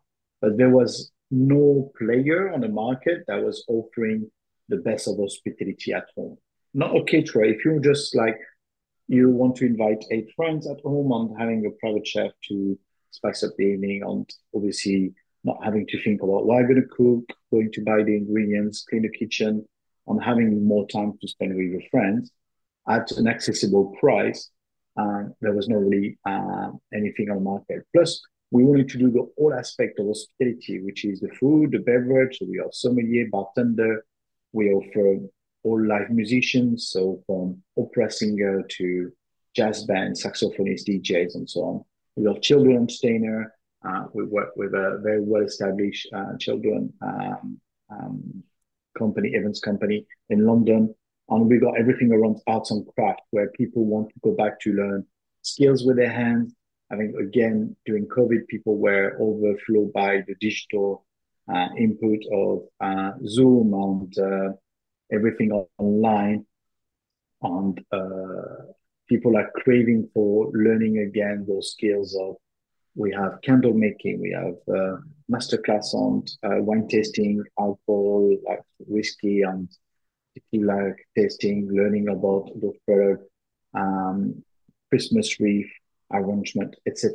But 0.40 0.56
there 0.56 0.70
was 0.70 1.10
no 1.30 1.90
player 1.98 2.52
on 2.52 2.60
the 2.60 2.68
market 2.68 3.24
that 3.26 3.42
was 3.42 3.64
offering 3.68 4.30
the 4.68 4.78
best 4.78 5.08
of 5.08 5.18
hospitality 5.18 5.92
at 5.92 6.06
home. 6.16 6.38
Not 6.72 6.96
a 6.96 7.04
caterer. 7.04 7.44
If 7.44 7.64
you're 7.64 7.80
just 7.80 8.14
like 8.14 8.38
you 9.06 9.30
want 9.30 9.56
to 9.56 9.66
invite 9.66 10.04
eight 10.10 10.32
friends 10.34 10.66
at 10.66 10.80
home 10.80 11.12
and 11.12 11.38
having 11.38 11.66
a 11.66 11.70
private 11.70 12.06
chef 12.06 12.30
to 12.48 12.78
spice 13.10 13.42
up 13.42 13.52
the 13.56 13.64
evening 13.64 14.02
and 14.02 14.28
obviously 14.54 15.12
not 15.44 15.62
having 15.62 15.86
to 15.86 16.02
think 16.02 16.22
about 16.22 16.46
what 16.46 16.58
I'm 16.58 16.68
going 16.68 16.80
to 16.80 16.88
cook, 16.88 17.36
going 17.52 17.70
to 17.72 17.84
buy 17.84 18.02
the 18.02 18.16
ingredients, 18.16 18.84
clean 18.88 19.02
the 19.02 19.10
kitchen, 19.10 19.66
and 20.06 20.22
having 20.22 20.66
more 20.66 20.86
time 20.88 21.12
to 21.20 21.28
spend 21.28 21.54
with 21.54 21.66
your 21.66 21.82
friends 21.90 22.30
at 22.88 23.10
an 23.12 23.28
accessible 23.28 23.94
price. 24.00 24.50
Uh, 24.96 25.24
there 25.40 25.52
was 25.52 25.68
not 25.68 25.80
really 25.80 26.18
uh, 26.26 26.70
anything 26.94 27.28
on 27.30 27.36
the 27.36 27.42
market. 27.42 27.84
Plus, 27.94 28.22
we 28.50 28.64
wanted 28.64 28.88
to 28.88 28.98
do 28.98 29.10
the 29.10 29.28
whole 29.36 29.52
aspect 29.52 29.98
of 29.98 30.06
hospitality, 30.06 30.80
which 30.80 31.04
is 31.04 31.20
the 31.20 31.28
food, 31.40 31.72
the 31.72 31.78
beverage. 31.78 32.38
So 32.38 32.46
we 32.48 32.58
are 32.60 32.68
sommelier, 32.70 33.26
bartender. 33.30 34.04
We 34.54 34.70
offer 34.70 35.18
all 35.64 35.84
live 35.84 36.10
musicians, 36.10 36.88
so 36.88 37.20
from 37.26 37.60
opera 37.76 38.08
singer 38.08 38.62
to 38.76 39.12
jazz 39.56 39.82
band, 39.84 40.14
saxophonists, 40.14 40.88
DJs, 40.88 41.34
and 41.34 41.50
so 41.50 41.60
on. 41.60 41.84
We 42.14 42.32
have 42.32 42.40
children 42.40 42.76
entertainer. 42.76 43.52
Uh, 43.84 44.04
we 44.12 44.24
work 44.24 44.50
with 44.54 44.72
a 44.74 45.00
very 45.02 45.20
well-established 45.20 46.06
uh, 46.14 46.36
children 46.38 46.92
um, 47.02 47.60
um, 47.90 48.44
company, 48.96 49.30
events 49.30 49.58
company 49.58 50.06
in 50.30 50.46
London. 50.46 50.94
And 51.30 51.48
we've 51.48 51.60
got 51.60 51.76
everything 51.76 52.12
around 52.12 52.40
arts 52.46 52.70
and 52.70 52.86
craft, 52.94 53.22
where 53.30 53.50
people 53.50 53.84
want 53.84 54.10
to 54.10 54.20
go 54.22 54.36
back 54.36 54.60
to 54.60 54.72
learn 54.72 55.04
skills 55.42 55.84
with 55.84 55.96
their 55.96 56.12
hands. 56.12 56.54
I 56.92 56.96
think 56.96 57.16
again 57.16 57.74
during 57.86 58.06
COVID, 58.06 58.46
people 58.46 58.78
were 58.78 59.16
overflowed 59.20 59.92
by 59.92 60.22
the 60.28 60.36
digital 60.40 61.04
input 61.76 62.20
of 62.32 62.62
uh, 62.80 63.12
Zoom 63.26 63.74
and 63.74 64.18
uh, 64.18 64.52
everything 65.12 65.52
online, 65.78 66.46
and 67.42 67.84
uh, 67.92 68.72
people 69.08 69.36
are 69.36 69.50
craving 69.56 70.08
for 70.14 70.50
learning 70.52 70.98
again 70.98 71.44
those 71.46 71.72
skills 71.72 72.16
of 72.20 72.36
we 72.96 73.12
have 73.12 73.40
candle 73.42 73.72
making, 73.72 74.20
we 74.20 74.30
have 74.30 74.54
uh, 74.74 74.96
masterclass 75.30 75.92
on 75.94 76.24
uh, 76.44 76.62
wine 76.62 76.86
tasting, 76.88 77.42
alcohol, 77.58 78.36
like 78.46 78.62
whiskey 78.78 79.42
and 79.42 79.68
tequila 80.34 80.92
tasting, 81.16 81.68
learning 81.72 82.08
about 82.08 82.50
those 82.60 82.76
products, 82.86 83.24
um, 83.74 84.42
Christmas 84.90 85.40
wreath 85.40 85.70
arrangement, 86.12 86.76
etc. 86.86 87.12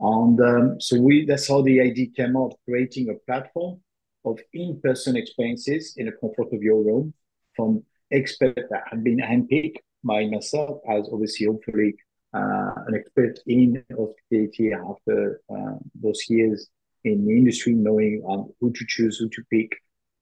And 0.00 0.40
um, 0.40 0.80
so 0.80 1.00
we 1.00 1.24
that's 1.24 1.48
how 1.48 1.62
the 1.62 1.80
idea 1.80 2.08
came 2.16 2.36
out, 2.36 2.54
creating 2.68 3.10
a 3.10 3.24
platform 3.26 3.80
of 4.24 4.38
in-person 4.52 5.16
experiences 5.16 5.94
in 5.96 6.06
the 6.06 6.12
comfort 6.12 6.52
of 6.52 6.62
your 6.62 6.82
room 6.82 7.14
from 7.54 7.82
experts 8.10 8.62
that 8.70 8.84
have 8.90 9.04
been 9.04 9.18
handpicked 9.18 9.76
by 10.02 10.26
myself 10.26 10.80
as 10.90 11.08
obviously 11.12 11.46
hopefully 11.46 11.94
uh, 12.34 12.72
an 12.86 12.94
expert 12.94 13.38
in 13.46 13.82
hospitality 13.90 14.72
after 14.72 15.40
uh, 15.54 15.76
those 16.02 16.20
years 16.28 16.68
in 17.04 17.24
the 17.24 17.32
industry, 17.32 17.74
knowing 17.74 18.22
um, 18.28 18.50
who 18.60 18.72
to 18.72 18.84
choose, 18.88 19.18
who 19.18 19.28
to 19.28 19.42
pick, 19.50 19.70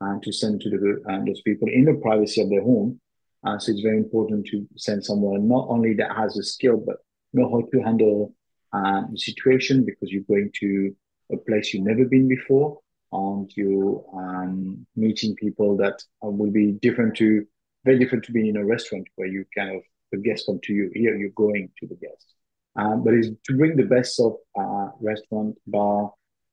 and 0.01 0.23
to 0.23 0.33
send 0.33 0.61
to 0.61 0.71
the, 0.71 1.03
uh, 1.11 1.25
those 1.25 1.41
people 1.43 1.69
in 1.69 1.85
the 1.85 1.95
privacy 1.95 2.43
of 2.43 2.51
their 2.51 2.63
home. 2.63 3.01
Uh, 3.47 3.59
so 3.59 3.73
it's 3.73 3.81
very 3.81 3.97
important 3.97 4.47
to 4.47 4.67
send 4.77 5.05
someone 5.05 5.49
not 5.49 5.67
only 5.69 5.95
that 5.95 6.15
has 6.15 6.35
the 6.35 6.45
skill, 6.45 6.83
but 6.85 6.97
know 7.33 7.51
how 7.51 7.63
to 7.73 7.83
handle 7.83 8.35
uh, 8.73 9.03
situation 9.15 9.85
because 9.85 10.11
you're 10.11 10.23
going 10.23 10.51
to 10.61 10.95
a 11.33 11.37
place 11.37 11.73
you've 11.73 11.85
never 11.85 12.05
been 12.05 12.29
before 12.29 12.79
and 13.13 13.51
you 13.57 14.05
um, 14.15 14.87
meeting 14.97 15.35
people 15.35 15.77
that 15.77 16.03
will 16.23 16.51
be 16.51 16.73
different 16.73 17.17
to 17.17 17.47
very 17.85 17.99
different 17.99 18.25
to 18.25 18.33
being 18.33 18.47
in 18.47 18.57
a 18.57 18.65
restaurant 18.65 19.07
where 19.17 19.29
you 19.29 19.45
kind 19.57 19.75
of 19.75 19.83
the 20.13 20.19
guests 20.19 20.47
come 20.47 20.61
to 20.63 20.73
you. 20.73 20.91
Here 20.95 21.17
you're 21.17 21.31
going 21.31 21.71
to 21.81 21.87
the 21.87 21.97
guests. 21.97 22.35
Um, 22.77 23.03
but 23.05 23.15
it's 23.15 23.29
to 23.47 23.57
bring 23.57 23.77
the 23.77 23.85
best 23.85 24.21
of 24.21 24.37
uh, 24.59 24.91
restaurant, 25.01 25.57
bar, 25.67 26.13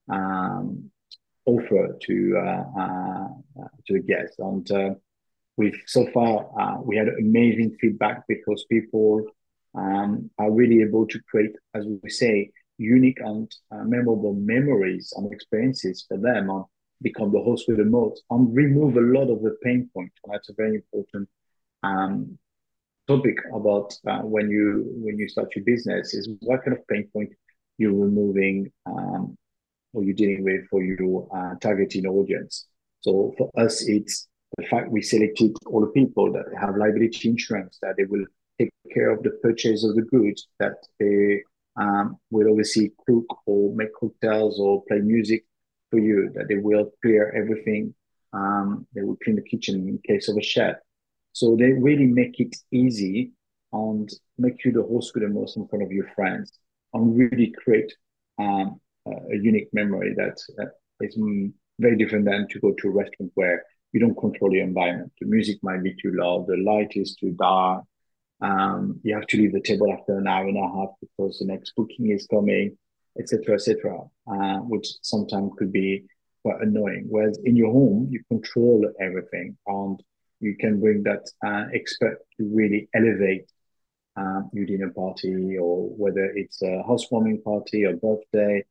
um, 0.10 0.90
offer 1.46 1.98
to 2.02 2.38
uh, 2.38 2.82
uh, 2.82 3.28
to 3.88 3.94
the 3.94 4.00
guests. 4.00 4.36
And 4.40 4.70
uh, 4.72 4.90
we've 5.56 5.82
so 5.86 6.08
far 6.14 6.50
uh, 6.60 6.82
we 6.82 6.98
had 6.98 7.08
amazing 7.08 7.78
feedback 7.80 8.24
because 8.28 8.66
people 8.70 9.26
um, 9.80 10.30
are 10.38 10.52
really 10.52 10.82
able 10.82 11.06
to 11.08 11.20
create, 11.30 11.56
as 11.74 11.86
we 12.04 12.10
say, 12.10 12.52
unique 12.78 13.20
and 13.22 13.52
uh, 13.72 13.84
memorable 13.84 14.34
memories 14.34 15.14
and 15.16 15.32
experiences 15.32 16.06
for 16.08 16.18
them 16.18 16.50
and 16.50 16.64
become 17.02 17.32
the 17.32 17.42
host 17.42 17.66
with 17.68 17.78
the 17.78 17.86
most 17.86 18.24
and 18.30 18.56
remove 18.56 18.96
a 18.98 19.02
lot 19.18 19.30
of 19.30 19.42
the 19.42 19.56
pain 19.64 19.90
points. 19.94 20.16
That's 20.30 20.50
a 20.50 20.54
very 20.54 20.76
important 20.76 21.30
um, 21.84 22.38
topic 23.08 23.38
about 23.54 23.94
uh, 24.08 24.20
when 24.20 24.50
you 24.50 24.86
when 25.04 25.18
you 25.18 25.28
start 25.28 25.56
your 25.56 25.66
business 25.66 26.14
is 26.14 26.30
what 26.42 26.64
kind 26.64 26.78
of 26.78 26.88
pain 26.88 27.10
point 27.14 27.32
you're 27.78 27.94
removing 27.94 28.72
um, 28.86 29.38
or 29.94 30.04
you're 30.04 30.16
dealing 30.16 30.44
with 30.44 30.68
for 30.70 30.84
your 30.84 31.28
uh, 31.36 31.56
targeting 31.60 32.06
audience. 32.06 32.68
So 33.02 33.34
for 33.38 33.50
us, 33.58 33.88
it's 33.88 34.28
the 34.58 34.66
fact 34.68 34.92
we 34.92 35.02
selected 35.02 35.52
all 35.68 35.82
the 35.82 35.88
people 35.88 36.32
that 36.34 36.46
have 36.60 36.76
liability 36.76 37.30
insurance, 37.30 37.80
that 37.82 37.96
they 37.98 38.06
will 38.06 38.26
take 38.60 38.72
care 38.94 39.10
of 39.10 39.24
the 39.24 39.32
purchase 39.44 39.84
of 39.84 39.96
the 39.96 40.04
goods, 40.04 40.48
that 40.60 40.76
they 41.00 41.44
um, 41.76 42.18
will 42.30 42.50
obviously 42.50 42.92
cook 43.08 43.26
or 43.46 43.74
make 43.76 43.94
cocktails 44.00 44.60
or 44.60 44.84
play 44.88 45.00
music 45.00 45.46
for 45.90 46.00
you, 46.00 46.32
that 46.36 46.48
they 46.48 46.58
will 46.58 46.92
clear 47.02 47.32
everything. 47.36 47.94
Um, 48.34 48.86
they 48.94 49.02
will 49.02 49.18
clean 49.24 49.38
the 49.38 49.42
kitchen 49.42 49.88
in 49.88 50.00
case 50.06 50.30
of 50.30 50.38
a 50.38 50.42
chef. 50.42 50.76
So 51.34 51.56
they 51.56 51.72
really 51.72 52.06
make 52.06 52.40
it 52.40 52.56
easy 52.72 53.32
and 53.72 54.10
make 54.38 54.64
you 54.66 54.72
the 54.72 54.84
host 54.84 55.14
with 55.14 55.24
the 55.24 55.30
most 55.30 55.58
in 55.58 55.68
front 55.68 55.84
of 55.84 55.92
your 55.92 56.08
friends 56.16 56.52
and 56.94 57.18
really 57.18 57.54
create 57.64 57.94
um, 58.40 58.80
a 59.08 59.36
unique 59.36 59.70
memory 59.74 60.14
that 60.16 60.38
uh, 60.62 60.66
is 61.02 61.18
very 61.80 61.98
different 61.98 62.26
than 62.26 62.48
to 62.50 62.60
go 62.60 62.74
to 62.74 62.88
a 62.88 62.92
restaurant 62.92 63.32
where 63.36 63.64
you 63.92 64.00
don't 64.00 64.18
control 64.18 64.52
the 64.52 64.60
environment. 64.60 65.12
The 65.20 65.28
music 65.28 65.58
might 65.64 65.84
be 65.84 65.96
too 66.02 66.14
loud, 66.14 66.48
the 66.48 66.58
light 66.58 66.92
is 66.96 67.16
too 67.16 67.36
dark. 67.40 67.84
Um, 68.42 69.00
you 69.04 69.16
have 69.16 69.28
to 69.28 69.38
leave 69.38 69.54
the 69.54 69.62
table 69.62 69.92
after 69.92 70.18
an 70.18 70.28
hour 70.28 70.48
and 70.48 70.58
a 70.58 70.68
half 70.68 70.90
because 71.02 71.40
the 71.40 71.46
next 71.46 71.74
booking 71.76 72.12
is 72.12 72.28
coming, 72.28 72.78
etc., 73.20 73.56
etc., 73.56 74.00
uh, 74.32 74.58
which 74.60 74.88
sometimes 75.02 75.52
could 75.58 75.72
be 75.72 76.06
quite 76.44 76.62
annoying. 76.62 77.06
Whereas 77.10 77.40
in 77.44 77.56
your 77.56 77.72
home, 77.72 78.08
you 78.12 78.24
control 78.30 78.90
everything 79.02 79.58
and 79.68 80.02
you 80.40 80.56
can 80.56 80.80
bring 80.80 81.04
that 81.04 81.30
uh, 81.46 81.66
expert 81.74 82.20
to 82.38 82.50
really 82.54 82.88
elevate 82.94 83.52
uh, 84.16 84.42
your 84.54 84.66
dinner 84.66 84.92
party 84.92 85.58
or 85.58 85.90
whether 85.90 86.26
it's 86.36 86.62
a 86.62 86.82
housewarming 86.88 87.42
party, 87.42 87.84
a 87.84 87.94
birthday, 87.94 88.64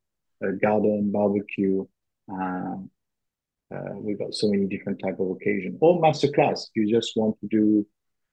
a 0.42 0.52
garden 0.52 1.10
barbecue, 1.12 1.84
Um, 2.30 2.90
uh, 3.74 3.92
we've 3.96 4.18
got 4.18 4.34
so 4.34 4.48
many 4.48 4.66
different 4.66 4.98
type 4.98 5.18
of 5.20 5.30
occasion 5.30 5.76
or 5.80 6.00
masterclass. 6.00 6.68
You 6.74 6.90
just 6.90 7.12
want 7.16 7.38
to 7.40 7.46
do 7.48 7.86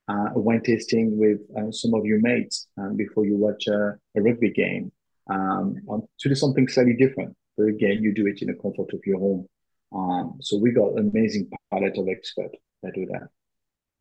uh, 0.07 0.29
wine 0.35 0.61
tasting 0.61 1.17
with 1.17 1.39
uh, 1.57 1.71
some 1.71 1.93
of 1.93 2.05
your 2.05 2.19
mates 2.19 2.67
um, 2.77 2.95
before 2.95 3.25
you 3.25 3.37
watch 3.37 3.67
a, 3.67 3.97
a 4.15 4.21
rugby 4.21 4.51
game. 4.51 4.91
Um, 5.27 5.75
to 6.19 6.29
do 6.29 6.35
something 6.35 6.67
slightly 6.67 6.95
different. 6.95 7.35
But 7.57 7.67
again, 7.67 8.03
you 8.03 8.13
do 8.13 8.27
it 8.27 8.41
in 8.41 8.49
the 8.49 8.53
comfort 8.53 8.93
of 8.93 9.01
your 9.05 9.19
home. 9.19 9.47
Um, 9.91 10.37
so 10.41 10.57
we 10.57 10.71
got 10.71 10.99
amazing 10.99 11.49
palette 11.71 11.97
of 11.97 12.07
experts 12.09 12.55
that 12.83 12.93
do 12.93 13.07
that. 13.07 13.29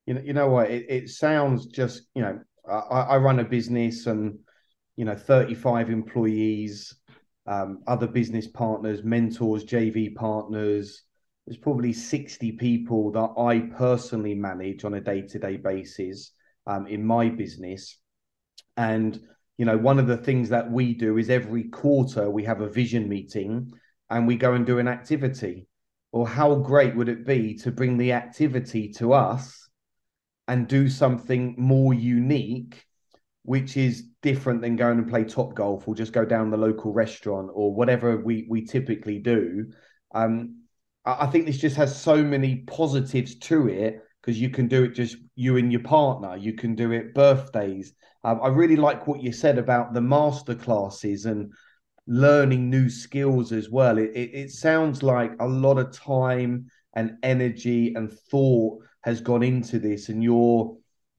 You 0.07 0.15
know, 0.15 0.21
you 0.21 0.33
know 0.35 0.49
what? 0.49 0.71
It, 0.71 0.87
it 0.89 1.09
sounds 1.09 1.67
just 1.67 2.03
you 2.15 2.23
know, 2.23 2.41
I, 2.69 3.01
I 3.01 3.17
run 3.17 3.39
a 3.39 3.45
business 3.45 4.07
and 4.07 4.39
you 4.97 5.05
know, 5.05 5.17
35 5.17 5.91
employees, 5.91 6.95
um, 7.47 7.83
other 7.87 8.07
business 8.07 8.47
partners, 8.47 9.03
mentors, 9.03 9.65
JV 9.65 10.15
partners. 10.15 11.03
There's 11.47 11.59
probably 11.59 11.93
60 11.93 12.53
people 12.53 13.13
that 13.13 13.41
I 13.41 13.61
personally 13.77 14.35
manage 14.35 14.85
on 14.85 14.95
a 14.95 15.01
day 15.01 15.23
to 15.23 15.39
day 15.39 15.57
basis 15.57 16.33
um, 16.67 16.87
in 16.87 17.05
my 17.05 17.29
business. 17.29 17.99
And, 18.77 19.21
you 19.59 19.67
know, 19.67 19.77
one 19.77 19.99
of 19.99 20.07
the 20.07 20.17
things 20.17 20.49
that 20.49 20.71
we 20.71 20.95
do 20.95 21.19
is 21.19 21.29
every 21.29 21.65
quarter 21.65 22.31
we 22.31 22.45
have 22.45 22.61
a 22.61 22.71
vision 22.71 23.09
meeting 23.09 23.73
and 24.11 24.27
we 24.27 24.37
go 24.37 24.55
and 24.55 24.65
do 24.65 24.79
an 24.79 24.89
activity. 24.89 25.69
Or 26.13 26.27
how 26.27 26.55
great 26.55 26.95
would 26.95 27.09
it 27.09 27.27
be 27.27 27.57
to 27.59 27.73
bring 27.73 27.99
the 27.99 28.13
activity 28.13 28.93
to 28.95 29.13
us 29.13 29.69
and 30.47 30.69
do 30.69 30.89
something 30.89 31.55
more 31.59 31.93
unique 31.93 32.85
which 33.45 33.77
is 33.77 34.05
different 34.23 34.63
than 34.63 34.75
going 34.75 34.99
and 34.99 35.09
play 35.09 35.23
Topgolf 35.23 35.87
or 35.87 35.95
just 35.95 36.15
go 36.15 36.25
down 36.25 36.51
the 36.51 36.57
local 36.57 36.93
restaurant 36.93 37.51
or 37.53 37.75
whatever 37.75 38.17
we 38.17 38.47
we 38.49 38.65
typically 38.65 39.19
do. 39.19 39.71
Um, 40.15 40.64
I 41.05 41.27
think 41.27 41.47
this 41.47 41.59
just 41.59 41.77
has 41.77 42.01
so 42.01 42.23
many 42.23 42.57
positives 42.67 43.35
to 43.37 43.69
it 43.69 44.03
because 44.21 44.41
you 44.41 44.49
can 44.49 44.69
do 44.69 44.85
it 44.85 44.95
just 44.95 45.17
you 45.35 45.59
and 45.59 45.71
your 45.71 45.83
partner. 45.83 46.37
You 46.37 46.55
can 46.55 46.75
do 46.75 46.93
it 46.93 47.15
birthdays. 47.15 47.93
Um, 48.23 48.41
I 48.43 48.49
really 48.49 48.77
like 48.77 49.07
what 49.07 49.23
you 49.23 49.33
said 49.33 49.59
about 49.59 49.93
the 49.93 50.01
master 50.01 50.55
classes 50.55 51.27
and 51.27 51.53
learning 52.07 52.71
new 52.71 52.89
skills 52.89 53.53
as 53.53 53.69
well. 53.69 53.99
It, 53.99 54.13
it, 54.15 54.31
it 54.35 54.51
sounds 54.51 55.03
like 55.03 55.33
a 55.41 55.47
lot 55.47 55.79
of 55.79 55.93
time 55.93 56.67
and 56.95 57.19
energy 57.23 57.95
and 57.95 58.11
thought 58.11 58.83
has 59.03 59.21
gone 59.21 59.43
into 59.43 59.79
this, 59.79 60.09
and 60.09 60.23
you're 60.23 60.77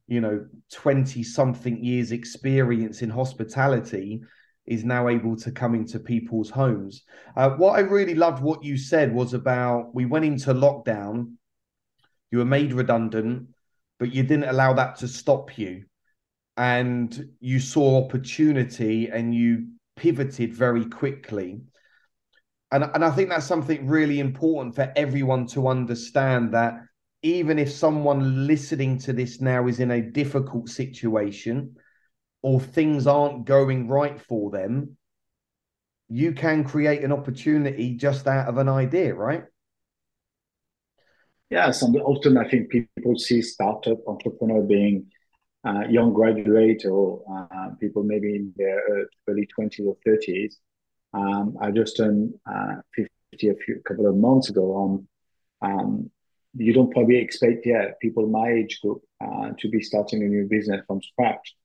you 0.07 0.21
know 0.21 0.45
20 0.71 1.23
something 1.23 1.83
years 1.83 2.11
experience 2.11 3.01
in 3.01 3.09
hospitality 3.09 4.21
is 4.65 4.83
now 4.83 5.07
able 5.07 5.35
to 5.35 5.51
come 5.51 5.75
into 5.75 5.99
people's 5.99 6.49
homes. 6.49 7.03
Uh, 7.35 7.51
what 7.51 7.73
i 7.73 7.79
really 7.79 8.15
loved 8.15 8.41
what 8.41 8.63
you 8.63 8.77
said 8.77 9.13
was 9.13 9.33
about 9.33 9.93
we 9.93 10.05
went 10.05 10.25
into 10.25 10.53
lockdown 10.53 11.33
you 12.31 12.39
were 12.39 12.45
made 12.45 12.73
redundant 12.73 13.47
but 13.99 14.13
you 14.13 14.23
didn't 14.23 14.49
allow 14.49 14.73
that 14.73 14.97
to 14.97 15.07
stop 15.07 15.57
you. 15.57 15.85
And 16.57 17.29
you 17.39 17.59
saw 17.59 18.03
opportunity 18.03 19.09
and 19.09 19.33
you 19.33 19.67
pivoted 19.95 20.53
very 20.53 20.85
quickly. 20.85 21.61
And, 22.71 22.83
and 22.83 23.05
i 23.05 23.11
think 23.11 23.29
that's 23.29 23.45
something 23.45 23.87
really 23.87 24.19
important 24.19 24.75
for 24.75 24.91
everyone 24.95 25.45
to 25.47 25.67
understand 25.67 26.53
that 26.55 26.81
even 27.21 27.59
if 27.59 27.71
someone 27.71 28.47
listening 28.47 28.97
to 28.99 29.13
this 29.13 29.39
now 29.39 29.67
is 29.67 29.79
in 29.79 29.91
a 29.91 30.01
difficult 30.01 30.67
situation 30.69 31.75
or 32.45 32.61
things 32.61 33.07
aren't 33.07 33.43
going 33.43 33.87
right 33.87 34.21
for 34.21 34.51
them, 34.51 34.95
you 36.07 36.31
can 36.31 36.63
create 36.63 37.03
an 37.03 37.11
opportunity 37.11 37.95
just 37.95 38.27
out 38.27 38.47
of 38.47 38.59
an 38.59 38.69
idea, 38.69 39.15
right? 39.15 39.45
Yes, 41.49 41.81
and 41.81 41.95
often 41.97 42.37
I 42.37 42.47
think 42.47 42.69
people 42.69 43.17
see 43.17 43.41
startup 43.41 43.97
entrepreneur 44.05 44.61
being 44.61 45.07
uh, 45.67 45.85
young 45.89 46.13
graduate 46.13 46.85
or 46.85 47.23
uh, 47.35 47.69
people 47.79 48.03
maybe 48.03 48.35
in 48.35 48.53
their 48.55 48.79
early 49.27 49.47
20s 49.59 49.87
or 49.87 49.97
30s. 50.05 50.53
Um, 51.15 51.57
I 51.59 51.71
just 51.71 51.97
turned 51.97 52.35
uh, 52.45 52.75
50 53.31 53.49
a 53.49 53.55
few 53.55 53.81
couple 53.87 54.05
of 54.05 54.17
months 54.17 54.51
ago 54.51 54.75
on 54.83 55.07
um, 55.63 56.11
you 56.53 56.73
don't 56.73 56.93
probably 56.93 57.17
expect 57.17 57.65
yeah 57.65 57.85
people 58.03 58.27
my 58.27 58.49
age 58.49 58.79
group 58.81 59.01
uh, 59.19 59.49
to 59.57 59.67
be 59.67 59.81
starting 59.81 60.21
a 60.21 60.27
new 60.27 60.45
business 60.47 60.83
from 60.85 61.01
scratch. 61.01 61.55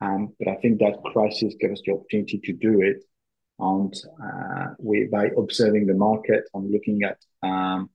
Um, 0.00 0.34
but 0.38 0.48
I 0.48 0.56
think 0.56 0.78
that 0.78 1.02
crisis 1.04 1.54
gave 1.60 1.72
us 1.72 1.82
the 1.84 1.92
opportunity 1.92 2.38
to 2.44 2.52
do 2.52 2.82
it, 2.82 3.02
and 3.58 3.92
uh, 4.22 4.74
we 4.78 5.08
by 5.10 5.30
observing 5.36 5.86
the 5.86 5.94
market 5.94 6.44
and 6.54 6.70
looking 6.70 7.02
at 7.02 7.18
um, 7.42 7.90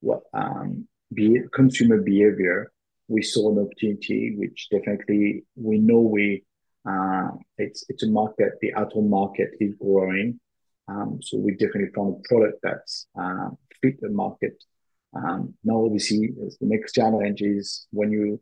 what 0.00 0.22
um, 0.32 0.88
be 1.12 1.38
consumer 1.52 1.98
behavior, 1.98 2.72
we 3.08 3.22
saw 3.22 3.52
an 3.52 3.64
opportunity 3.64 4.34
which 4.36 4.68
definitely 4.70 5.44
we 5.54 5.78
know 5.78 6.00
we 6.00 6.44
uh, 6.88 7.28
it's 7.56 7.84
it's 7.88 8.02
a 8.02 8.08
market 8.08 8.54
the 8.60 8.72
at-home 8.72 9.08
market 9.08 9.50
is 9.60 9.74
growing, 9.80 10.40
um, 10.88 11.20
so 11.22 11.38
we 11.38 11.52
definitely 11.52 11.90
found 11.94 12.16
a 12.16 12.28
product 12.28 12.58
that's 12.62 13.06
uh, 13.18 13.50
fit 13.80 14.00
the 14.00 14.10
market. 14.10 14.62
Um, 15.16 15.54
now, 15.62 15.84
obviously, 15.84 16.34
the 16.60 16.66
next 16.66 16.92
challenge 16.92 17.40
is 17.40 17.86
when 17.90 18.10
you 18.10 18.40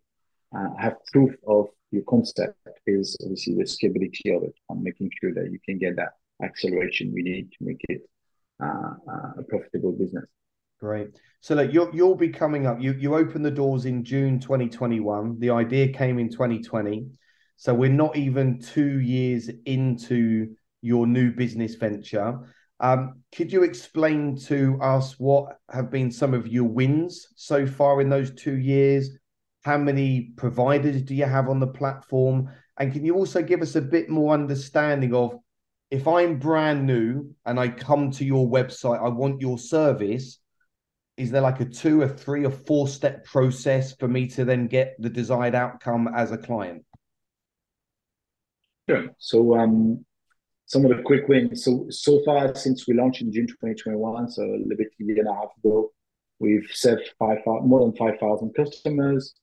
uh, 0.57 0.75
have 0.79 0.97
proof 1.13 1.35
of 1.47 1.69
your 1.93 2.03
concept 2.09 2.57
is 2.87 3.17
obviously 3.23 3.55
the 3.55 3.65
scalability 3.65 4.37
of 4.37 4.43
it 4.45 4.55
and 4.69 4.83
making 4.83 5.11
sure 5.21 5.33
that 5.35 5.51
you 5.51 5.59
can 5.65 5.79
get 5.79 5.97
that 5.97 6.15
acceleration 6.43 7.13
we 7.15 7.23
need 7.23 7.51
to 7.53 7.59
make 7.61 7.81
it 7.89 8.03
uh, 8.63 8.95
uh, 9.11 9.33
a 9.39 9.43
profitable 9.49 9.93
business. 9.93 10.25
Great. 10.81 11.11
So 11.41 11.55
look, 11.55 11.73
you'll 11.73 11.95
you'll 11.95 12.17
be 12.17 12.29
coming 12.29 12.67
up. 12.67 12.81
You 12.81 12.93
you 12.93 13.15
opened 13.15 13.45
the 13.45 13.51
doors 13.51 13.85
in 13.85 14.05
June 14.05 14.41
2021. 14.41 15.39
The 15.39 15.51
idea 15.51 15.93
came 15.93 16.19
in 16.19 16.29
2020. 16.29 17.07
So 17.57 17.73
we're 17.73 17.91
not 17.91 18.17
even 18.17 18.61
two 18.61 18.99
years 19.01 19.49
into 19.65 20.57
your 20.81 21.07
new 21.07 21.31
business 21.31 21.77
venture. 21.77 22.39
Um, 22.81 23.23
could 23.33 23.53
you 23.53 23.63
explain 23.63 24.37
to 24.47 24.77
us 24.83 25.19
what 25.21 25.59
have 25.71 25.89
been 25.91 26.11
some 26.11 26.35
of 26.35 26.49
your 26.49 26.65
wins 26.65 27.29
so 27.37 27.65
far 27.65 28.01
in 28.01 28.09
those 28.09 28.35
two 28.35 28.59
years? 28.59 29.11
How 29.63 29.79
many 29.79 30.33
providers 30.37 31.03
do 31.03 31.15
you 31.15 31.25
have 31.25 31.49
on 31.49 31.61
the 31.61 31.67
platform? 31.67 32.51
And 32.79 32.93
can 32.93 33.05
you 33.05 33.15
also 33.15 33.43
give 33.43 33.63
us 33.63 33.77
a 33.77 33.81
bit 33.81 34.09
more 34.09 34.35
understanding 34.35 35.15
of 35.15 35.39
if 35.91 36.09
I'm 36.09 36.39
brand 36.39 36.87
new 36.87 37.35
and 37.45 37.61
I 37.61 37.69
come 37.69 38.11
to 38.13 38.25
your 38.25 38.49
website, 38.49 39.05
I 39.05 39.09
want 39.09 39.41
your 39.41 39.59
service, 39.59 40.39
is 41.17 41.31
there 41.31 41.43
like 41.43 41.61
a 41.61 41.67
two, 41.67 42.03
a 42.03 42.09
three, 42.09 42.45
or 42.45 42.51
four 42.51 42.89
step 42.89 43.25
process 43.25 43.95
for 43.95 44.09
me 44.09 44.27
to 44.29 44.45
then 44.45 44.67
get 44.67 44.97
the 44.99 45.11
desired 45.11 45.55
outcome 45.55 46.09
as 46.17 46.33
a 46.33 46.39
client? 46.39 46.85
Sure. 48.89 49.11
So 49.19 49.55
um, 49.57 50.05
some 50.67 50.85
of 50.85 50.97
the 50.97 51.03
quick 51.03 51.29
wins. 51.29 51.65
So 51.65 51.87
so 51.91 52.23
far 52.25 52.55
since 52.55 52.89
we 52.89 52.95
launched 52.95 53.21
in 53.21 53.31
June 53.31 53.47
2021, 53.47 54.31
so 54.31 54.43
a 54.43 54.57
little 54.57 54.77
bit 54.77 54.89
a 54.99 55.05
year 55.05 55.19
and 55.19 55.29
a 55.29 55.35
half 55.35 55.51
ago, 55.63 55.93
we've 56.39 56.69
served 56.73 57.11
five 57.19 57.39
more 57.47 57.81
than 57.81 57.95
5,000 57.95 58.55
customers. 58.55 59.35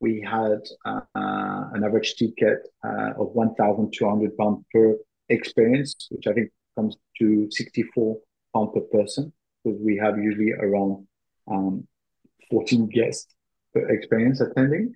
We 0.00 0.20
had 0.20 0.60
uh, 0.84 1.00
an 1.14 1.84
average 1.84 2.16
ticket 2.16 2.58
uh, 2.84 3.12
of 3.18 3.32
1,200 3.32 4.36
pounds 4.36 4.64
per 4.72 4.96
experience, 5.28 6.08
which 6.10 6.26
I 6.26 6.32
think 6.32 6.50
comes 6.76 6.96
to 7.20 7.48
64 7.50 8.18
pounds 8.54 8.70
per 8.74 8.80
person, 8.80 9.32
because 9.62 9.78
we 9.80 9.96
have 9.96 10.18
usually 10.18 10.52
around 10.52 11.06
um, 11.50 11.86
14 12.50 12.88
guests 12.88 13.34
per 13.72 13.88
experience 13.90 14.40
attending. 14.40 14.94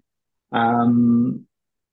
Um, 0.52 1.46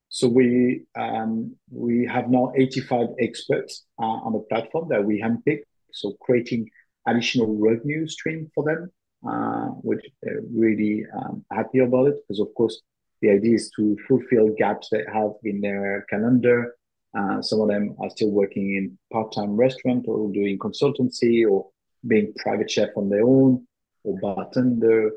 so 0.10 0.28
we 0.28 0.86
um, 0.98 1.56
we 1.72 2.06
have 2.06 2.30
now 2.30 2.54
85 2.56 3.08
experts 3.20 3.86
uh, 4.00 4.06
on 4.26 4.34
the 4.34 4.39
platform 4.39 4.88
that 4.89 5.04
we 5.04 5.22
handpick. 5.22 5.62
So 5.91 6.13
creating 6.22 6.70
additional 7.08 7.58
revenue 7.58 8.08
stream 8.08 8.50
for 8.56 8.63
them, 8.63 8.91
uh, 9.28 9.68
which 9.84 10.06
they're 10.22 10.41
really 10.54 11.06
um, 11.18 11.44
happy 11.52 11.80
about 11.80 12.08
it 12.08 12.15
because 12.28 12.39
of 12.39 12.54
course 12.56 12.82
the 13.25 13.31
idea 13.31 13.55
is 13.55 13.71
to 13.75 13.97
fulfill 14.07 14.49
gaps 14.57 14.89
they 14.91 15.03
have 15.11 15.31
in 15.43 15.59
their 15.59 16.05
calendar. 16.09 16.75
Uh, 17.17 17.41
some 17.41 17.61
of 17.61 17.69
them 17.69 17.95
are 17.99 18.09
still 18.09 18.29
working 18.29 18.75
in 18.75 18.97
part-time 19.11 19.55
restaurant 19.55 20.05
or 20.07 20.31
doing 20.31 20.59
consultancy 20.59 21.49
or 21.49 21.67
being 22.05 22.33
private 22.38 22.69
chef 22.69 22.89
on 22.95 23.09
their 23.09 23.23
own 23.23 23.65
or 24.03 24.19
bartender. 24.19 25.11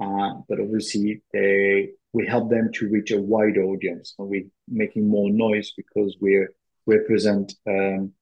Uh, 0.00 0.34
but 0.48 0.60
obviously 0.60 1.22
they 1.32 1.90
we 2.12 2.26
help 2.26 2.50
them 2.50 2.70
to 2.72 2.88
reach 2.88 3.10
a 3.10 3.20
wider 3.20 3.62
audience 3.62 4.14
and 4.18 4.28
we're 4.28 4.50
making 4.68 5.08
more 5.08 5.30
noise 5.30 5.72
because 5.76 6.16
we 6.20 6.46
represent 6.86 7.52
um, 7.68 8.12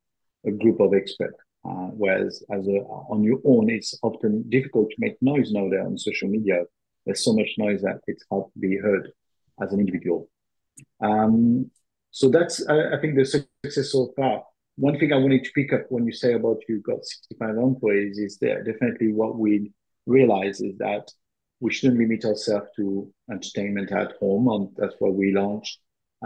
a 0.47 0.51
group 0.51 0.81
of 0.81 0.95
experts. 0.95 1.39
Uh, 1.65 1.89
whereas 2.01 2.43
as 2.51 2.67
a, 2.67 2.79
on 3.13 3.23
your 3.25 3.41
own, 3.45 3.69
it's 3.69 3.99
often 4.03 4.49
difficult 4.49 4.89
to 4.91 4.97
make 4.99 5.17
noise 5.21 5.51
nowadays 5.53 5.85
on 5.85 5.99
social 5.99 6.29
media. 6.29 6.65
There's 7.09 7.25
so 7.25 7.33
much 7.33 7.55
noise 7.57 7.81
that 7.81 8.03
it's 8.07 8.23
hard 8.31 8.53
to 8.53 8.59
be 8.59 8.77
heard 8.77 9.11
as 9.63 9.73
an 9.73 9.81
individual. 9.81 10.29
Um, 11.01 11.71
so 12.11 12.29
that's, 12.29 12.61
uh, 12.69 12.91
I 12.93 13.01
think, 13.01 13.17
the 13.17 13.25
success 13.25 13.93
so 13.93 14.13
far. 14.15 14.45
one 14.77 14.99
thing 14.99 15.15
I 15.15 15.17
wanted 15.17 15.43
to 15.45 15.51
pick 15.55 15.73
up 15.73 15.87
when 15.89 16.05
you 16.05 16.13
say 16.13 16.35
about 16.35 16.59
you've 16.69 16.83
got 16.83 17.03
65 17.03 17.57
employees 17.57 18.19
is 18.19 18.37
that 18.43 18.67
definitely 18.67 19.15
what 19.15 19.39
we 19.39 19.73
realize 20.05 20.61
is 20.61 20.77
that 20.79 21.11
we 21.61 21.73
shouldn't 21.73 21.99
limit 21.99 22.27
ourselves 22.27 22.69
to 22.77 23.11
entertainment 23.33 23.91
at 23.91 24.13
home. 24.21 24.49
And 24.49 24.69
that's 24.77 24.97
why 24.99 25.09
we 25.09 25.33
launched 25.35 25.79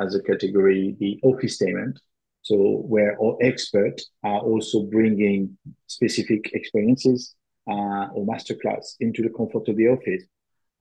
as 0.03 0.17
a 0.17 0.23
category 0.23 0.97
the 0.99 1.21
Officetainment. 1.25 1.97
So 2.43 2.83
where 2.89 3.17
our 3.23 3.37
experts 3.41 4.11
are 4.25 4.41
also 4.41 4.83
bringing 4.83 5.57
specific 5.87 6.51
experiences 6.55 7.37
uh, 7.71 8.09
or 8.15 8.27
masterclass 8.27 8.97
into 8.99 9.23
the 9.23 9.31
comfort 9.31 9.69
of 9.69 9.77
the 9.77 9.87
office. 9.87 10.25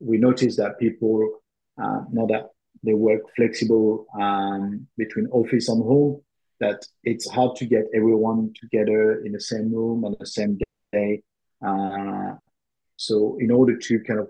We 0.02 0.18
notice 0.18 0.56
that 0.56 0.78
people, 0.78 1.40
uh, 1.82 2.00
now 2.12 2.26
that 2.26 2.48
they 2.82 2.94
work 2.94 3.22
flexible 3.36 4.06
um, 4.20 4.86
between 4.96 5.26
office 5.28 5.68
and 5.68 5.82
home, 5.82 6.20
that 6.60 6.84
it's 7.04 7.28
hard 7.30 7.56
to 7.56 7.66
get 7.66 7.84
everyone 7.94 8.52
together 8.60 9.22
in 9.24 9.32
the 9.32 9.40
same 9.40 9.72
room 9.72 10.04
on 10.04 10.16
the 10.18 10.26
same 10.26 10.58
day. 10.92 11.22
Uh, 11.64 12.34
so 12.96 13.36
in 13.40 13.50
order 13.50 13.76
to 13.76 14.00
kind 14.00 14.20
of 14.20 14.28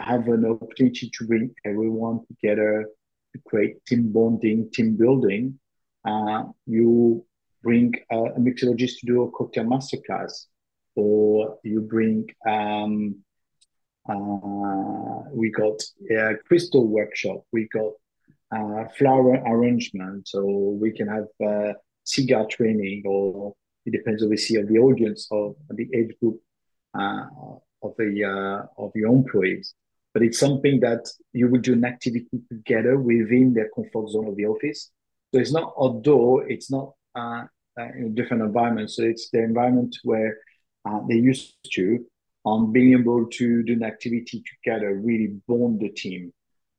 have 0.00 0.28
an 0.28 0.44
opportunity 0.44 1.10
to 1.16 1.26
bring 1.26 1.54
everyone 1.64 2.20
together 2.28 2.86
to 3.32 3.40
create 3.46 3.84
team 3.86 4.10
bonding, 4.12 4.68
team 4.72 4.96
building, 4.96 5.58
uh, 6.04 6.44
you 6.66 7.24
bring 7.62 7.92
a, 8.10 8.16
a 8.16 8.40
mixologist 8.40 8.98
to 9.00 9.06
do 9.06 9.22
a 9.22 9.30
cocktail 9.30 9.64
masterclass, 9.64 10.46
or 10.96 11.58
you 11.62 11.80
bring 11.80 12.26
um, 12.48 13.16
uh, 14.08 15.28
we 15.32 15.50
got 15.50 15.80
a 16.10 16.34
crystal 16.46 16.86
workshop, 16.86 17.44
we 17.52 17.68
got 17.72 17.92
uh, 18.54 18.84
flower 18.96 19.34
arrangement, 19.46 20.26
so 20.26 20.44
we 20.80 20.90
can 20.90 21.06
have 21.06 21.26
uh, 21.46 21.72
cigar 22.04 22.46
training, 22.46 23.02
or 23.06 23.54
it 23.86 23.92
depends 23.92 24.22
obviously 24.22 24.58
on 24.58 24.66
the 24.66 24.78
audience 24.78 25.28
or 25.30 25.54
the 25.70 25.88
age 25.94 26.12
group 26.20 26.40
uh, 26.98 27.26
of 27.82 27.94
the 27.98 28.24
uh, 28.24 28.82
of 28.82 28.90
your 28.94 29.12
employees. 29.12 29.74
But 30.12 30.24
it's 30.24 30.40
something 30.40 30.80
that 30.80 31.08
you 31.32 31.48
will 31.48 31.60
do 31.60 31.74
an 31.74 31.84
activity 31.84 32.40
together 32.48 32.98
within 32.98 33.54
their 33.54 33.68
comfort 33.74 34.10
zone 34.10 34.26
of 34.26 34.36
the 34.36 34.46
office. 34.46 34.90
So 35.32 35.40
it's 35.40 35.52
not 35.52 35.72
outdoor, 35.80 36.48
it's 36.50 36.68
not 36.68 36.94
uh, 37.14 37.44
in 37.76 38.06
a 38.06 38.08
different 38.08 38.42
environment. 38.42 38.90
So 38.90 39.04
it's 39.04 39.30
the 39.30 39.44
environment 39.44 39.96
where 40.02 40.38
they're 41.06 41.16
used 41.16 41.54
to 41.74 42.04
on 42.44 42.72
being 42.72 42.98
able 42.98 43.26
to 43.26 43.62
do 43.62 43.72
an 43.74 43.82
activity 43.82 44.42
together, 44.62 44.94
really 44.94 45.40
bond 45.46 45.80
the 45.80 45.90
team 45.90 46.32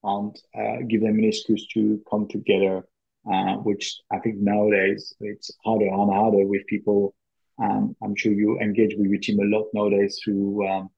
and 0.03 0.35
uh, 0.57 0.77
give 0.87 1.01
them 1.01 1.19
an 1.19 1.25
excuse 1.25 1.67
to 1.67 2.01
come 2.09 2.27
together, 2.27 2.83
uh, 3.31 3.55
which 3.57 4.01
I 4.11 4.19
think 4.19 4.37
nowadays 4.37 5.13
it's 5.19 5.51
harder 5.63 5.87
and 5.87 6.11
harder 6.11 6.45
with 6.45 6.65
people. 6.67 7.13
Um, 7.61 7.95
I'm 8.01 8.15
sure 8.15 8.31
you 8.31 8.59
engage 8.59 8.95
with 8.97 9.07
your 9.07 9.19
team 9.19 9.39
a 9.39 9.55
lot 9.55 9.67
nowadays 9.73 10.19
through 10.23 10.67
um, 10.67 10.89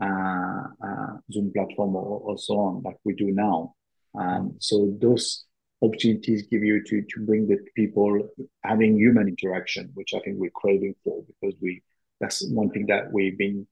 uh, 0.00 0.86
uh 0.86 1.16
Zoom 1.32 1.52
platform 1.52 1.96
or, 1.96 2.20
or, 2.20 2.38
so 2.38 2.58
on, 2.58 2.82
like 2.82 2.96
we 3.04 3.14
do 3.14 3.32
now. 3.32 3.74
Um, 4.16 4.56
so 4.58 4.96
those 5.00 5.44
opportunities 5.82 6.46
give 6.50 6.62
you 6.62 6.82
to 6.84 7.02
to 7.02 7.26
bring 7.26 7.48
the 7.48 7.58
people 7.74 8.28
having 8.62 8.96
human 8.96 9.28
interaction, 9.28 9.90
which 9.94 10.14
I 10.14 10.20
think 10.20 10.36
we're 10.38 10.50
craving 10.50 10.94
for 11.02 11.24
because 11.26 11.56
we 11.60 11.82
that's 12.20 12.46
one 12.48 12.70
thing 12.70 12.86
that 12.86 13.12
we've 13.12 13.36
been 13.36 13.66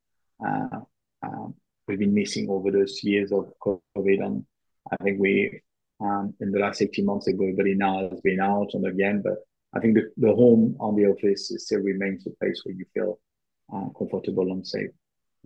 we've 1.89 1.99
been 1.99 2.15
missing 2.15 2.49
over 2.49 2.71
those 2.71 3.03
years 3.03 3.33
of 3.33 3.53
COVID, 3.61 4.25
and 4.25 4.45
I 4.91 4.97
think 5.03 5.21
we 5.21 5.61
um, 6.01 6.35
in 6.41 6.51
the 6.51 6.59
last 6.59 6.83
18 6.83 7.05
months, 7.05 7.29
everybody 7.29 7.75
now 7.75 8.09
has 8.09 8.21
been 8.21 8.41
out 8.41 8.71
and 8.73 8.87
again, 8.87 9.23
but 9.23 9.35
I 9.75 9.81
think 9.81 9.95
the, 9.95 10.11
the 10.17 10.35
home 10.35 10.77
on 10.81 10.97
the 10.97 11.07
office 11.07 11.53
still 11.57 11.81
remains 11.81 12.27
a 12.27 12.31
place 12.43 12.61
where 12.65 12.75
you 12.75 12.85
feel 12.93 13.21
uh, 13.73 13.89
comfortable 13.97 14.51
and 14.51 14.67
safe. 14.67 14.91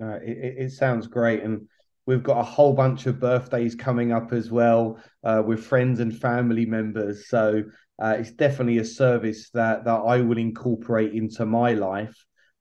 Uh, 0.01 0.19
it, 0.23 0.57
it 0.59 0.73
sounds 0.73 1.07
great, 1.07 1.43
and 1.43 1.67
We've 2.07 2.23
got 2.23 2.39
a 2.39 2.45
whole 2.45 2.73
bunch 2.73 3.07
of 3.07 3.19
birthdays 3.19 3.75
coming 3.75 4.13
up 4.13 4.33
as 4.33 4.49
well 4.49 5.01
uh, 5.25 5.43
with 5.45 5.65
friends 5.65 5.99
and 5.99 6.17
family 6.17 6.65
members. 6.65 7.29
So 7.29 7.65
uh, 8.01 8.17
it's 8.19 8.31
definitely 8.31 8.79
a 8.79 8.85
service 8.85 9.51
that 9.51 9.85
that 9.85 9.91
I 9.91 10.21
will 10.21 10.39
incorporate 10.39 11.15
into 11.15 11.45
my 11.45 11.73
life, 11.73 12.15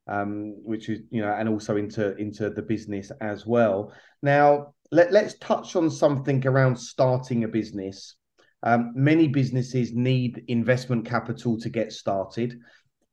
um, 0.08 0.56
which 0.64 0.90
is 0.90 1.02
you 1.10 1.22
know, 1.22 1.34
and 1.34 1.50
also 1.50 1.78
into 1.78 2.16
into 2.18 2.50
the 2.50 2.62
business 2.62 3.12
as 3.22 3.46
well. 3.46 3.94
Now 4.22 4.74
let 4.92 5.12
let's 5.12 5.38
touch 5.40 5.76
on 5.76 5.90
something 5.90 6.46
around 6.46 6.76
starting 6.78 7.44
a 7.44 7.48
business. 7.48 8.16
Um, 8.64 8.94
many 8.96 9.28
businesses 9.28 9.94
need 9.94 10.44
investment 10.48 11.06
capital 11.06 11.60
to 11.60 11.70
get 11.70 11.92
started, 11.92 12.60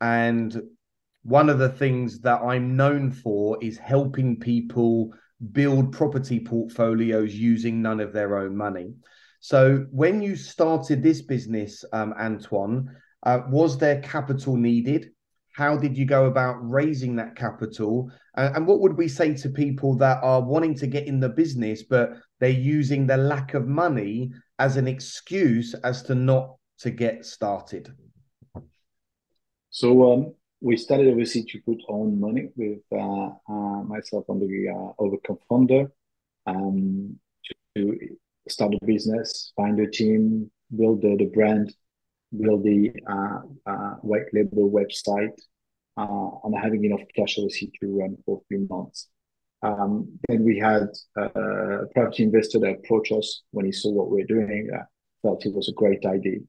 and 0.01 0.61
one 1.23 1.49
of 1.49 1.59
the 1.59 1.69
things 1.69 2.21
that 2.21 2.43
I'm 2.43 2.77
known 2.77 3.13
for 3.13 3.63
is 3.63 3.79
helping 3.79 4.39
people 4.39 5.13
build 5.53 5.93
property 5.93 6.41
portfolios 6.41 7.35
using 7.35 7.83
none 7.83 8.01
of 8.01 8.13
their 8.13 8.39
own 8.39 8.57
money. 8.57 8.95
So, 9.41 9.87
when 9.91 10.23
you 10.23 10.37
started 10.37 11.03
this 11.03 11.23
business, 11.23 11.85
um, 11.93 12.15
Antoine, 12.19 12.95
uh, 13.25 13.41
was 13.49 13.77
there 13.77 14.01
capital 14.01 14.57
needed? 14.57 15.11
How 15.53 15.77
did 15.77 15.97
you 15.97 16.07
go 16.07 16.27
about 16.27 16.57
raising 16.63 17.17
that 17.17 17.37
capital? 17.37 18.11
Uh, 18.37 18.51
and 18.55 18.67
what 18.67 18.81
would 18.81 18.97
we 18.97 19.09
say 19.09 19.35
to 19.35 19.51
people 19.51 19.97
that 19.99 20.23
are 20.23 20.41
wanting 20.41 20.75
to 20.77 20.87
get 20.87 21.07
in 21.07 21.21
the 21.21 21.29
business, 21.29 21.83
but 21.83 22.15
they're 22.41 22.51
using 22.51 23.07
the 23.07 23.17
lack 23.17 23.55
of 23.55 23.69
money 23.69 24.33
as 24.59 24.77
an 24.77 24.89
excuse 24.89 25.75
as 25.85 26.03
to 26.05 26.15
not 26.15 26.57
to 26.79 26.91
get 26.91 27.27
started? 27.27 27.95
So, 29.71 30.13
um, 30.13 30.35
we 30.63 30.77
started 30.77 31.09
obviously 31.09 31.43
to 31.43 31.61
put 31.63 31.79
own 31.89 32.21
money 32.21 32.49
with 32.57 32.79
uh, 32.93 33.31
uh, 33.49 33.83
myself 33.83 34.25
and 34.29 34.41
the 34.41 34.69
uh, 34.69 35.05
other 35.05 35.17
co-founder 35.27 35.91
um, 36.47 37.19
to 37.75 37.99
start 38.49 38.75
a 38.75 38.87
business, 38.87 39.53
find 39.57 39.79
a 39.81 39.91
team, 39.91 40.51
build 40.77 41.03
the, 41.03 41.17
the 41.19 41.31
brand, 41.35 41.75
build 42.39 42.65
the 42.65 42.93
uh, 43.07 43.41
uh, 43.67 43.95
white 44.03 44.27
label 44.33 44.71
website, 44.71 45.39
uh, 45.97 46.31
and 46.45 46.57
having 46.57 46.85
enough 46.85 47.03
cash 47.15 47.37
obviously 47.39 47.71
to 47.81 47.99
run 47.99 48.17
for 48.25 48.39
a 48.39 48.45
few 48.49 48.67
months. 48.69 49.09
Um, 49.63 50.19
then 50.29 50.43
we 50.43 50.59
had 50.59 50.89
a 51.17 51.87
private 51.95 52.19
investor 52.19 52.59
that 52.61 52.79
approached 52.79 53.13
us 53.13 53.43
when 53.53 53.67
he 53.67 53.73
saw 53.73 53.91
what 53.91 54.11
we 54.11 54.23
are 54.23 54.27
doing. 54.27 54.71
Uh, 54.75 54.85
felt 55.23 55.47
it 55.47 55.55
was 55.55 55.69
a 55.69 55.73
great 55.73 56.05
idea, 56.05 56.41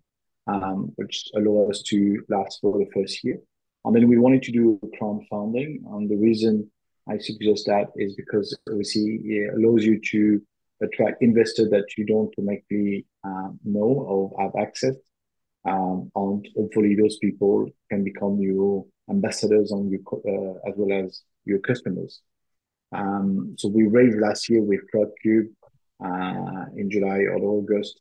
um, 0.48 0.92
which 0.96 1.30
allowed 1.36 1.70
us 1.70 1.84
to 1.84 2.24
last 2.28 2.60
for 2.62 2.80
the 2.80 2.90
first 2.94 3.24
year. 3.24 3.38
And 3.86 3.96
then 3.96 4.08
we 4.08 4.18
wanted 4.18 4.44
to 4.44 4.52
do 4.52 4.80
crowdfunding. 5.00 5.84
And 5.86 6.10
the 6.10 6.18
reason 6.18 6.70
I 7.08 7.18
suggest 7.18 7.66
that 7.68 7.88
is 7.96 8.16
because 8.16 8.58
obviously 8.70 9.20
it 9.24 9.54
allows 9.54 9.84
you 9.84 10.00
to 10.12 10.42
attract 10.82 11.22
investors 11.22 11.70
that 11.70 11.86
you 11.98 12.06
don't 12.06 12.34
automatically 12.38 13.06
um, 13.24 13.60
know 13.64 13.82
or 13.82 14.42
have 14.42 14.56
access. 14.58 14.96
Um, 15.66 16.12
and 16.16 16.48
hopefully 16.56 16.96
those 16.96 17.18
people 17.18 17.70
can 17.90 18.04
become 18.04 18.40
your 18.40 18.86
ambassadors 19.10 19.72
on 19.72 19.90
your, 19.90 20.02
uh, 20.28 20.70
as 20.70 20.74
well 20.78 21.06
as 21.06 21.22
your 21.46 21.60
customers. 21.60 22.22
Um, 22.92 23.56
so 23.58 23.70
we 23.70 23.88
raised 23.88 24.20
last 24.20 24.50
year 24.50 24.62
with 24.62 24.82
CrowdCube 24.94 25.50
uh, 26.04 26.66
in 26.76 26.90
July 26.92 27.20
or 27.20 27.38
August 27.38 28.00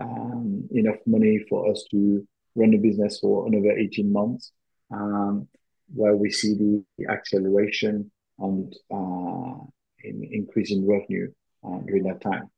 um, 0.00 0.68
enough 0.72 0.96
money 1.06 1.38
for 1.48 1.70
us 1.70 1.84
to 1.90 2.26
run 2.54 2.70
the 2.70 2.78
business 2.78 3.18
for 3.20 3.46
another 3.46 3.72
18 3.72 4.12
months 4.12 4.52
um, 4.90 5.48
where 5.94 6.16
we 6.16 6.30
see 6.30 6.54
the 6.54 7.06
acceleration 7.10 8.10
and 8.38 8.74
uh, 8.92 9.64
in 10.04 10.28
increasing 10.32 10.86
revenue 10.86 11.30
uh, 11.64 11.78
during 11.86 12.04
that 12.04 12.20
time. 12.20 12.50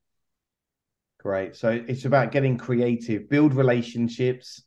Great. 1.25 1.57
So 1.57 1.71
it's 1.71 2.05
about 2.05 2.33
getting 2.33 2.59
creative, 2.59 3.31
build 3.31 3.55
relationships, 3.55 4.63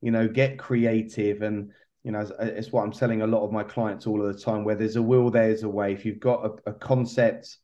you 0.00 0.10
know, 0.10 0.26
get 0.26 0.58
creative. 0.58 1.42
And, 1.42 1.70
you 2.02 2.10
know, 2.10 2.28
it's, 2.40 2.72
what 2.72 2.82
I'm 2.82 2.90
telling 2.90 3.22
a 3.22 3.28
lot 3.28 3.44
of 3.44 3.52
my 3.52 3.62
clients 3.62 4.08
all 4.08 4.20
of 4.20 4.34
the 4.34 4.42
time 4.42 4.64
where 4.64 4.74
there's 4.74 4.96
a 4.96 5.02
will, 5.02 5.30
there's 5.30 5.62
a 5.62 5.68
way. 5.68 5.92
If 5.92 6.04
you've 6.04 6.18
got 6.18 6.44
a, 6.44 6.70
a 6.70 6.72
concept, 6.72 7.56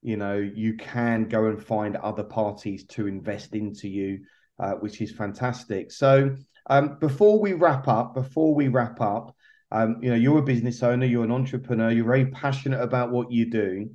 you 0.00 0.16
know, 0.16 0.36
you 0.36 0.76
can 0.76 1.24
go 1.24 1.46
and 1.46 1.60
find 1.60 1.96
other 1.96 2.22
parties 2.22 2.84
to 2.86 3.08
invest 3.08 3.56
into 3.56 3.88
you, 3.88 4.20
uh, 4.60 4.74
which 4.74 5.00
is 5.00 5.10
fantastic. 5.10 5.90
So, 5.90 6.36
um, 6.70 6.98
before 7.00 7.40
we 7.40 7.54
wrap 7.54 7.88
up, 7.88 8.14
before 8.14 8.54
we 8.54 8.68
wrap 8.68 9.00
up, 9.00 9.34
um, 9.72 9.96
you 10.02 10.10
know, 10.10 10.16
you're 10.16 10.38
a 10.38 10.42
business 10.42 10.84
owner, 10.84 11.04
you're 11.04 11.24
an 11.24 11.32
entrepreneur, 11.32 11.90
you're 11.90 12.04
very 12.06 12.26
passionate 12.26 12.80
about 12.80 13.10
what 13.10 13.32
you 13.32 13.50
do. 13.50 13.90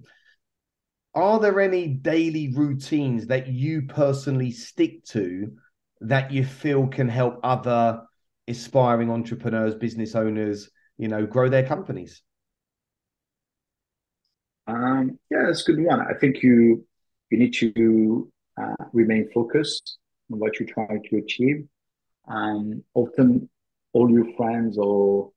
Are 1.16 1.40
there 1.40 1.60
any 1.62 1.88
daily 1.88 2.54
routines 2.54 3.28
that 3.28 3.48
you 3.48 3.84
personally 3.84 4.52
stick 4.52 5.04
to 5.06 5.52
that 6.02 6.32
you 6.32 6.44
feel 6.44 6.88
can 6.88 7.08
help 7.08 7.40
other 7.44 8.02
aspiring 8.48 9.12
entrepreneurs, 9.12 9.76
business 9.76 10.16
owners, 10.16 10.70
you 10.98 11.08
know, 11.08 11.26
grow 11.26 11.50
their 11.50 11.66
companies? 11.66 12.24
Um, 14.68 15.20
yeah, 15.30 15.44
that's 15.46 15.68
a 15.68 15.74
good 15.74 15.84
one. 15.84 16.02
I 16.02 16.14
think 16.20 16.42
you 16.42 16.86
you 17.30 17.38
need 17.38 17.54
to 17.56 18.32
uh, 18.62 18.86
remain 18.92 19.30
focused 19.34 19.98
on 20.32 20.40
what 20.40 20.60
you're 20.60 20.70
trying 20.70 21.04
to 21.10 21.18
achieve. 21.18 21.68
Um, 22.28 22.84
often 22.94 23.50
all 23.94 24.10
your 24.10 24.26
friends 24.36 24.78
or 24.78 25.32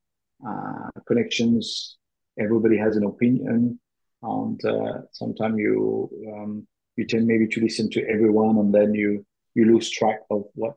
uh, 0.46 0.90
connections. 1.06 1.96
Everybody 2.38 2.76
has 2.76 2.96
an 2.96 3.04
opinion, 3.04 3.80
and 4.22 4.64
uh, 4.64 5.02
sometimes 5.12 5.58
you 5.58 6.10
um, 6.32 6.66
you 6.96 7.06
tend 7.06 7.26
maybe 7.26 7.46
to 7.48 7.60
listen 7.60 7.90
to 7.90 8.08
everyone, 8.08 8.58
and 8.58 8.74
then 8.74 8.94
you 8.94 9.24
you 9.54 9.64
lose 9.64 9.90
track 9.90 10.20
of 10.30 10.44
what 10.54 10.76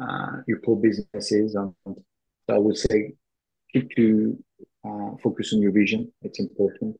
uh, 0.00 0.38
your 0.46 0.58
core 0.60 0.80
business 0.80 1.32
is. 1.32 1.54
And 1.54 1.74
so 1.84 2.54
I 2.54 2.58
would 2.58 2.76
say 2.76 3.14
keep 3.72 3.90
to 3.96 4.38
uh, 4.84 5.10
focus 5.22 5.52
on 5.52 5.60
your 5.60 5.72
vision. 5.72 6.12
It's 6.22 6.40
important. 6.40 6.96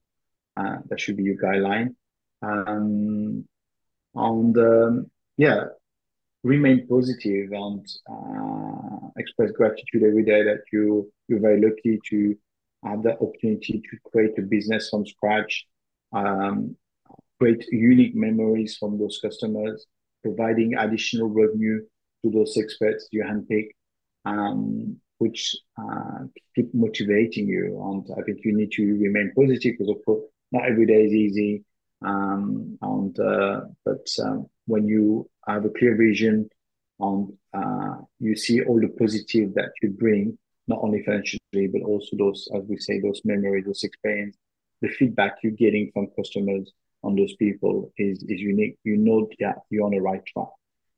Uh, 0.57 0.78
that 0.88 1.00
should 1.00 1.16
be 1.16 1.22
your 1.22 1.37
guideline. 1.37 1.94
Um, 2.42 3.46
and 4.14 4.59
um, 4.59 5.11
yeah, 5.37 5.64
remain 6.42 6.87
positive 6.88 7.52
and 7.52 7.87
uh, 8.11 9.09
express 9.16 9.50
gratitude 9.52 10.02
every 10.02 10.24
day 10.24 10.42
that 10.42 10.62
you 10.72 11.11
you're 11.28 11.40
very 11.40 11.61
lucky 11.61 12.00
to 12.11 12.37
have 12.85 13.03
the 13.03 13.14
opportunity 13.14 13.83
to 13.91 14.11
create 14.11 14.38
a 14.38 14.43
business 14.43 14.88
from 14.91 15.07
scratch, 15.07 15.67
um, 16.12 16.77
create 17.38 17.64
unique 17.71 18.14
memories 18.14 18.77
from 18.77 18.99
those 18.99 19.19
customers, 19.23 19.87
providing 20.23 20.75
additional 20.75 21.29
revenue 21.29 21.81
to 22.23 22.31
those 22.31 22.57
experts 22.57 23.09
you 23.11 23.23
handpick, 23.23 23.69
um, 24.25 24.97
which 25.19 25.57
uh, 25.81 26.25
keep 26.55 26.73
motivating 26.75 27.49
you. 27.49 27.81
And 27.83 28.19
I 28.19 28.23
think 28.23 28.41
you 28.45 28.57
need 28.57 28.73
to 28.73 28.83
remain 28.83 29.33
positive 29.35 29.75
because 29.79 29.88
of 29.88 30.05
course 30.05 30.25
not 30.53 30.67
every 30.67 30.87
day 30.87 31.05
is 31.05 31.12
easy. 31.12 31.64
Um, 32.05 32.79
and 32.81 33.19
uh, 33.19 33.61
but 33.85 34.07
um, 34.25 34.47
when 34.67 34.87
you 34.87 35.29
have 35.47 35.64
a 35.64 35.71
clear 35.71 35.97
vision 35.97 36.49
and 37.01 37.33
uh, 37.55 37.97
you 38.21 38.37
see 38.37 38.62
all 38.62 38.81
the 38.81 38.88
positive 38.88 39.55
that 39.55 39.73
you 39.83 39.91
bring, 39.91 40.38
not 40.68 40.81
only 40.83 41.02
financially 41.04 41.68
but 41.72 41.83
also 41.83 42.16
those, 42.16 42.48
as 42.54 42.62
we 42.68 42.76
say, 42.76 43.00
those 43.00 43.20
memories, 43.24 43.64
those 43.66 43.85
experience, 43.85 44.37
the 44.81 44.88
feedback 44.88 45.37
you're 45.42 45.52
getting 45.52 45.90
from 45.92 46.09
customers 46.16 46.72
on 47.02 47.16
those 47.16 47.35
people 47.37 47.92
is 47.96 48.22
is 48.24 48.40
unique. 48.40 48.76
You 48.85 48.96
know 48.96 49.28
that 49.40 49.57
you're 49.70 49.85
on 49.85 49.92
the 49.92 50.00
right 50.00 50.24
track. 50.26 50.48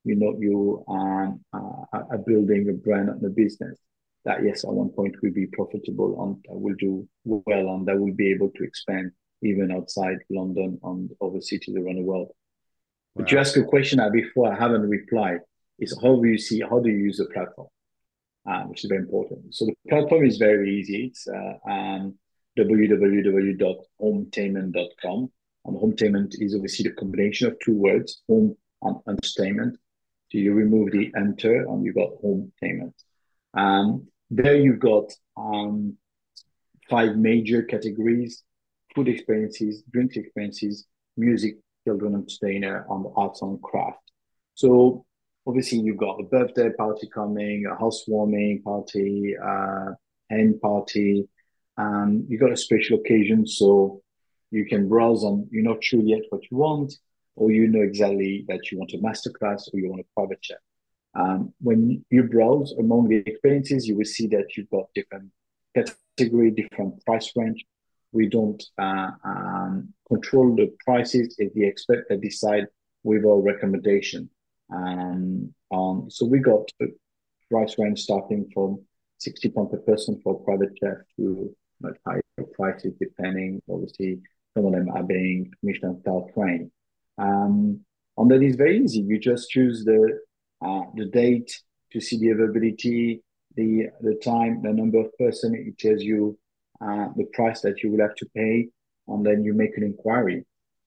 You 0.04 0.16
know 0.16 0.37
you 0.38 0.85
um, 0.88 1.40
uh, 1.52 1.98
are 2.11 2.18
building 2.26 2.68
a 2.68 2.72
brand 2.72 3.11
and 3.11 3.24
a 3.24 3.28
business 3.30 3.78
that 4.24 4.44
yes, 4.44 4.64
at 4.64 4.70
one 4.70 4.90
point 4.90 5.16
will 5.22 5.33
be 5.33 5.46
profitable 5.46 6.22
and 6.22 6.61
will 6.62 6.74
do 6.78 7.09
well 7.24 7.74
and 7.74 7.87
that 7.87 7.98
will 7.98 8.12
be 8.12 8.30
able 8.30 8.50
to 8.50 8.64
expand 8.64 9.11
even 9.42 9.72
outside 9.72 10.18
London 10.28 10.78
and 10.83 11.11
other 11.22 11.40
cities 11.40 11.74
around 11.76 11.96
the 11.96 12.02
world. 12.02 12.28
Wow. 12.28 13.22
But 13.22 13.33
you 13.33 13.38
asked 13.38 13.56
a 13.56 13.64
question 13.64 14.00
I 14.00 14.11
before 14.11 14.52
I 14.52 14.59
haven't 14.59 14.88
replied 14.88 15.40
is 15.78 15.98
how 16.02 16.16
do 16.16 16.28
you 16.28 16.38
see, 16.38 16.61
how 16.61 16.80
do 16.80 16.90
you 16.90 16.98
use 16.98 17.16
the 17.16 17.26
platform? 17.26 17.68
Uh, 18.48 18.62
which 18.64 18.85
is 18.85 18.88
very 18.88 19.03
important. 19.03 19.55
So 19.55 19.66
the 19.66 19.74
platform 19.88 20.24
is 20.24 20.38
very 20.38 20.79
easy. 20.79 21.09
It's 21.09 21.29
uh, 21.29 21.59
um, 21.70 22.14
www.hometainment.com. 22.59 25.31
And 25.66 25.76
hometainment 25.76 26.40
is 26.40 26.55
obviously 26.55 26.85
the 26.88 26.94
combination 26.94 27.48
of 27.48 27.59
two 27.61 27.76
words, 27.76 28.22
home 28.26 28.57
and 28.81 28.96
entertainment. 29.07 29.76
So 30.33 30.38
you 30.38 30.55
remove 30.55 30.90
the 30.90 31.12
enter 31.14 31.68
and 31.68 31.85
you 31.85 31.92
got 31.92 32.18
hometainment. 32.24 32.94
Um, 33.53 34.09
there 34.31 34.57
you've 34.57 34.79
got 34.79 35.12
um, 35.37 35.98
five 36.88 37.16
major 37.16 37.62
categories 37.62 38.42
food 38.94 39.09
experiences, 39.09 39.83
drinks 39.92 40.16
experiences, 40.16 40.87
music, 41.16 41.57
children 41.87 42.14
entertainer, 42.14 42.87
and 42.90 43.07
arts 43.16 43.42
and 43.42 43.61
craft. 43.62 43.98
So 44.55 45.05
obviously 45.46 45.79
you've 45.79 45.96
got 45.96 46.20
a 46.20 46.24
birthday 46.24 46.70
party 46.70 47.09
coming, 47.12 47.66
a 47.66 47.76
housewarming 47.76 48.62
party, 48.62 49.35
uh, 49.37 49.92
hen 50.29 50.59
party. 50.61 51.29
Um, 51.76 52.26
you've 52.29 52.40
got 52.40 52.53
a 52.53 52.57
special 52.57 52.98
occasion, 52.98 53.46
so 53.46 54.03
you 54.50 54.66
can 54.66 54.88
browse 54.88 55.24
and 55.24 55.46
you're 55.50 55.62
not 55.62 55.83
sure 55.83 56.00
yet 56.00 56.22
what 56.31 56.42
you 56.50 56.57
want, 56.57 56.92
or 57.37 57.50
you 57.50 57.68
know 57.68 57.81
exactly 57.81 58.44
that 58.48 58.70
you 58.70 58.79
want 58.79 58.92
a 58.92 58.98
masterclass 58.98 59.72
or 59.72 59.81
you 59.81 59.90
want 59.90 60.03
a 60.03 60.14
private 60.14 60.42
chat. 60.42 60.59
Um, 61.14 61.53
when 61.61 62.05
you 62.11 62.22
browse 62.24 62.72
among 62.79 63.09
the 63.09 63.16
experiences, 63.16 63.88
you 63.88 63.96
will 63.96 64.05
see 64.05 64.26
that 64.29 64.57
you've 64.57 64.70
got 64.70 64.94
different 64.94 65.31
category, 65.74 66.50
different 66.50 67.05
price 67.05 67.33
range, 67.37 67.64
we 68.12 68.29
don't 68.29 68.62
uh, 68.79 69.11
um, 69.24 69.94
control 70.09 70.55
the 70.57 70.74
prices. 70.85 71.37
It's 71.38 71.55
the 71.55 71.66
expert 71.66 72.07
that 72.09 72.20
decide 72.20 72.66
with 73.03 73.24
our 73.24 73.40
recommendation. 73.40 74.29
Um, 74.72 75.54
um, 75.72 76.06
so 76.11 76.26
we 76.26 76.38
got 76.38 76.68
price 77.50 77.74
range 77.78 78.00
starting 78.00 78.48
from 78.52 78.80
60 79.18 79.50
pounds 79.50 79.70
per 79.70 79.78
person 79.78 80.20
for 80.22 80.40
private 80.40 80.70
chef 80.80 80.98
to 81.16 81.54
much 81.80 81.96
higher 82.06 82.22
prices, 82.54 82.94
depending. 83.00 83.61
Obviously, 83.70 84.20
some 84.56 84.66
of 84.66 84.72
them 84.72 84.88
are 84.90 85.02
being 85.02 85.52
Michelin 85.62 86.00
star 86.00 86.22
trained. 86.35 86.70
Um, 87.18 87.80
and 88.16 88.30
that 88.30 88.42
is 88.42 88.56
very 88.56 88.78
easy. 88.78 89.00
You 89.00 89.18
just 89.18 89.50
choose 89.50 89.85
the 89.85 90.20
uh, 90.62 90.83
the 90.94 91.06
date 91.06 91.50
to 91.92 92.00
see 92.00 92.18
the 92.18 92.30
availability, 92.30 93.22
the 93.56 93.87
the 94.00 94.14
time, 94.22 94.62
the 94.62 94.72
number 94.72 95.00
of 95.00 95.16
person. 95.18 95.54
It 95.54 95.78
tells 95.78 96.02
you 96.02 96.38
uh, 96.80 97.09
the 97.16 97.24
price 97.33 97.61
that 97.62 97.83
you 97.83 97.90
will 97.90 98.00
have 98.00 98.14
to 98.16 98.26
pay, 98.35 98.68
and 99.09 99.24
then 99.24 99.44
you 99.44 99.54
make 99.54 99.76
an 99.76 99.85
inquiry. 99.85 100.44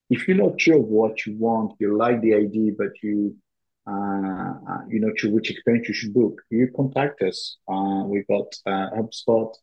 If 0.09 0.27
you're 0.27 0.37
not 0.37 0.59
sure 0.59 0.79
what 0.79 1.25
you 1.25 1.35
want, 1.37 1.73
you 1.79 1.97
like 1.97 2.21
the 2.21 2.35
idea, 2.35 2.71
but 2.77 2.91
you 3.01 3.35
uh, 3.87 4.53
uh, 4.69 4.81
you're 4.87 5.05
not 5.05 5.33
which 5.33 5.51
experience 5.51 5.87
you 5.87 5.93
should 5.93 6.13
book, 6.13 6.41
you 6.49 6.69
contact 6.75 7.21
us. 7.21 7.57
Uh, 7.67 8.03
we've 8.05 8.27
got 8.27 8.47
HubSpot 8.67 9.53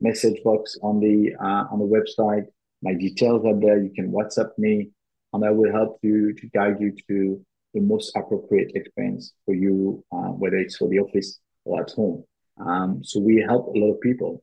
message 0.00 0.42
box 0.44 0.76
on 0.82 1.00
the 1.00 1.34
uh, 1.40 1.64
on 1.70 1.78
the 1.78 1.84
website. 1.84 2.46
My 2.82 2.94
details 2.94 3.44
are 3.44 3.58
there. 3.58 3.82
You 3.82 3.90
can 3.94 4.12
WhatsApp 4.12 4.50
me, 4.58 4.90
and 5.32 5.44
I 5.44 5.50
will 5.50 5.72
help 5.72 5.98
you 6.02 6.32
to 6.34 6.46
guide 6.48 6.76
you 6.80 6.94
to 7.08 7.44
the 7.74 7.80
most 7.80 8.16
appropriate 8.16 8.72
experience 8.74 9.32
for 9.44 9.54
you, 9.54 10.02
whether 10.10 10.56
it's 10.56 10.76
for 10.76 10.88
the 10.88 11.00
office 11.00 11.38
or 11.64 11.82
at 11.82 11.90
home. 11.90 12.24
Um, 12.58 13.02
so 13.04 13.20
we 13.20 13.44
help 13.46 13.66
a 13.66 13.78
lot 13.78 13.92
of 13.92 14.00
people. 14.00 14.42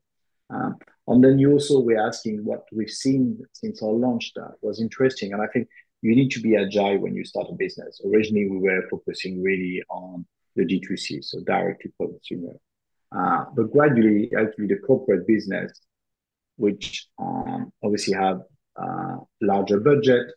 Um, 0.50 0.78
and 1.08 1.24
then 1.24 1.40
you 1.40 1.52
also 1.52 1.82
were 1.82 1.98
asking 1.98 2.46
what 2.46 2.66
we've 2.72 2.90
seen 2.90 3.40
since 3.54 3.82
our 3.82 3.92
launch 3.92 4.32
that 4.36 4.54
was 4.62 4.80
interesting. 4.80 5.34
And 5.34 5.42
I 5.42 5.48
think 5.48 5.68
you 6.04 6.16
need 6.16 6.32
to 6.32 6.42
be 6.42 6.58
agile 6.58 7.00
when 7.00 7.16
you 7.16 7.24
start 7.24 7.48
a 7.50 7.56
business. 7.56 8.02
Originally, 8.06 8.50
we 8.50 8.60
were 8.60 8.88
focusing 8.92 9.42
really 9.42 9.82
on 9.90 10.26
the 10.58 10.66
D2C, 10.66 11.24
so 11.24 11.40
direct 11.46 11.82
to 11.84 11.90
consumer. 11.98 12.56
Uh, 13.18 13.46
but 13.56 13.72
gradually, 13.72 14.30
actually, 14.38 14.68
the 14.68 14.82
corporate 14.86 15.26
business, 15.26 15.72
which 16.58 17.08
um, 17.20 17.72
obviously 17.82 18.14
have 18.14 18.42
uh, 18.76 19.16
larger 19.42 19.80
budget, 19.80 20.28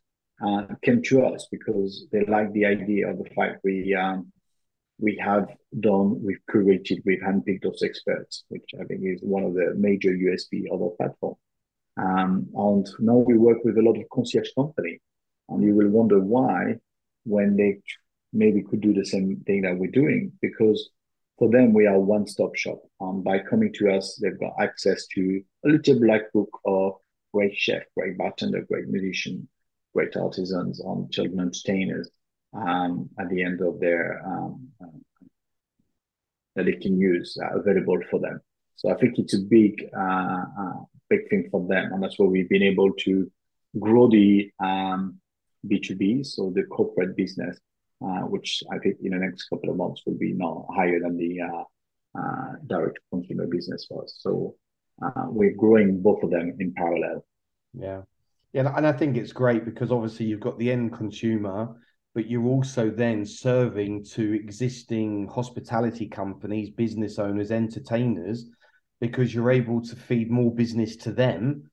uh, 0.46 0.66
came 0.82 1.02
to 1.02 1.24
us 1.24 1.48
because 1.50 2.06
they 2.12 2.24
like 2.26 2.52
the 2.52 2.64
idea 2.64 3.10
of 3.10 3.18
the 3.18 3.28
fact 3.30 3.60
we 3.64 3.92
um, 3.94 4.30
we 4.98 5.18
have 5.22 5.48
done, 5.80 6.22
we've 6.24 6.40
curated, 6.50 7.02
we've 7.04 7.20
handpicked 7.20 7.62
those 7.62 7.82
experts, 7.82 8.44
which 8.48 8.70
I 8.80 8.84
think 8.84 9.00
is 9.04 9.20
one 9.20 9.42
of 9.42 9.54
the 9.54 9.74
major 9.76 10.10
USP 10.10 10.64
of 10.72 10.80
our 10.80 10.90
platform. 10.90 11.34
Um, 11.98 12.48
and 12.54 12.86
now 13.00 13.16
we 13.16 13.36
work 13.36 13.58
with 13.64 13.76
a 13.78 13.82
lot 13.82 13.98
of 13.98 14.08
concierge 14.12 14.48
company, 14.54 15.00
and 15.48 15.62
you 15.62 15.74
will 15.74 15.88
wonder 15.88 16.20
why 16.20 16.76
when 17.24 17.56
they 17.56 17.80
maybe 18.32 18.62
could 18.62 18.80
do 18.80 18.92
the 18.92 19.04
same 19.04 19.42
thing 19.46 19.62
that 19.62 19.76
we're 19.76 19.90
doing, 19.90 20.32
because 20.40 20.90
for 21.38 21.50
them 21.50 21.72
we 21.72 21.86
are 21.86 21.98
one-stop 21.98 22.54
shop. 22.54 22.80
And 23.00 23.22
by 23.22 23.38
coming 23.38 23.72
to 23.74 23.90
us, 23.90 24.18
they've 24.20 24.38
got 24.38 24.54
access 24.60 25.06
to 25.08 25.42
a 25.64 25.68
little 25.68 26.00
black 26.00 26.32
book 26.32 26.50
of 26.64 26.94
great 27.32 27.56
chef, 27.56 27.82
great 27.96 28.16
bartender, 28.16 28.62
great 28.62 28.88
musician, 28.88 29.48
great 29.94 30.16
artisans, 30.16 30.80
and 30.80 31.10
children 31.12 31.40
entertainers 31.40 32.08
um, 32.54 33.10
at 33.18 33.28
the 33.28 33.42
end 33.42 33.60
of 33.60 33.80
their 33.80 34.22
um, 34.26 34.68
that 36.54 36.64
they 36.64 36.72
can 36.72 36.98
use 36.98 37.36
uh, 37.42 37.58
available 37.58 38.00
for 38.10 38.18
them. 38.18 38.40
So 38.76 38.90
I 38.90 38.94
think 38.94 39.18
it's 39.18 39.34
a 39.34 39.40
big, 39.40 39.88
uh, 39.96 40.44
uh, 40.58 40.80
big 41.10 41.28
thing 41.28 41.48
for 41.50 41.66
them, 41.68 41.92
and 41.92 42.02
that's 42.02 42.18
where 42.18 42.28
we've 42.28 42.48
been 42.48 42.62
able 42.62 42.92
to 42.92 43.30
grow 43.78 44.08
the 44.08 44.50
um, 44.58 45.20
B2B, 45.68 46.24
so 46.24 46.52
the 46.54 46.64
corporate 46.64 47.16
business, 47.16 47.58
uh, 48.04 48.22
which 48.22 48.62
I 48.72 48.78
think 48.78 48.96
in 49.02 49.12
the 49.12 49.18
next 49.18 49.48
couple 49.48 49.70
of 49.70 49.76
months 49.76 50.02
will 50.06 50.18
be 50.18 50.32
now 50.32 50.66
higher 50.74 51.00
than 51.00 51.16
the 51.16 51.40
uh, 51.40 52.18
uh, 52.18 52.52
direct 52.66 52.98
consumer 53.10 53.46
business 53.46 53.86
was. 53.90 54.16
So 54.20 54.54
we're 55.28 55.54
growing 55.54 56.00
both 56.00 56.22
of 56.22 56.30
them 56.30 56.56
in 56.58 56.72
parallel. 56.74 57.24
Yeah. 57.74 58.02
Yeah, 58.52 58.72
and 58.74 58.86
I 58.86 58.92
think 58.92 59.18
it's 59.18 59.32
great 59.32 59.66
because 59.66 59.92
obviously 59.92 60.26
you've 60.26 60.40
got 60.40 60.58
the 60.58 60.72
end 60.72 60.94
consumer 60.94 61.76
but 62.16 62.30
you're 62.30 62.46
also 62.46 62.88
then 62.88 63.26
serving 63.26 64.02
to 64.02 64.32
existing 64.32 65.28
hospitality 65.28 66.08
companies, 66.08 66.70
business 66.70 67.18
owners, 67.18 67.50
entertainers, 67.50 68.46
because 69.02 69.34
you're 69.34 69.50
able 69.50 69.82
to 69.82 69.94
feed 69.94 70.30
more 70.30 70.50
business 70.54 70.96
to 70.96 71.12
them. 71.12 71.70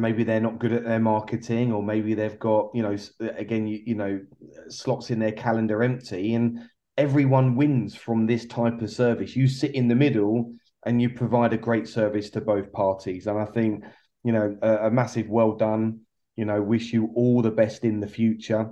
Maybe 0.00 0.24
they're 0.24 0.40
not 0.40 0.58
good 0.58 0.72
at 0.72 0.84
their 0.84 1.00
marketing, 1.00 1.72
or 1.72 1.82
maybe 1.82 2.14
they've 2.14 2.38
got, 2.38 2.70
you 2.74 2.82
know, 2.82 2.96
again, 3.36 3.66
you, 3.66 3.80
you 3.84 3.94
know, 3.94 4.20
slots 4.68 5.10
in 5.10 5.18
their 5.18 5.32
calendar 5.32 5.82
empty, 5.82 6.34
and 6.34 6.60
everyone 6.96 7.56
wins 7.56 7.94
from 7.94 8.26
this 8.26 8.46
type 8.46 8.80
of 8.80 8.90
service. 8.90 9.36
You 9.36 9.48
sit 9.48 9.74
in 9.74 9.88
the 9.88 9.94
middle 9.94 10.52
and 10.84 11.00
you 11.00 11.10
provide 11.10 11.52
a 11.52 11.58
great 11.58 11.88
service 11.88 12.30
to 12.30 12.40
both 12.40 12.72
parties. 12.72 13.26
And 13.26 13.38
I 13.38 13.44
think, 13.44 13.84
you 14.24 14.32
know, 14.32 14.56
a, 14.62 14.86
a 14.86 14.90
massive 14.90 15.28
well 15.28 15.52
done. 15.56 16.00
You 16.36 16.44
know, 16.44 16.62
wish 16.62 16.92
you 16.92 17.10
all 17.14 17.42
the 17.42 17.50
best 17.50 17.84
in 17.84 18.00
the 18.00 18.06
future. 18.08 18.70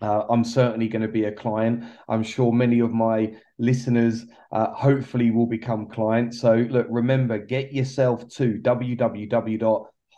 Uh, 0.00 0.24
I'm 0.28 0.44
certainly 0.44 0.88
going 0.88 1.02
to 1.02 1.08
be 1.08 1.24
a 1.24 1.32
client. 1.32 1.84
I'm 2.08 2.22
sure 2.22 2.52
many 2.52 2.80
of 2.80 2.92
my 2.92 3.34
listeners 3.58 4.26
uh, 4.50 4.72
hopefully 4.72 5.30
will 5.30 5.46
become 5.46 5.88
clients. 5.88 6.40
So, 6.40 6.54
look, 6.54 6.86
remember, 6.90 7.38
get 7.38 7.72
yourself 7.72 8.28
to 8.36 8.58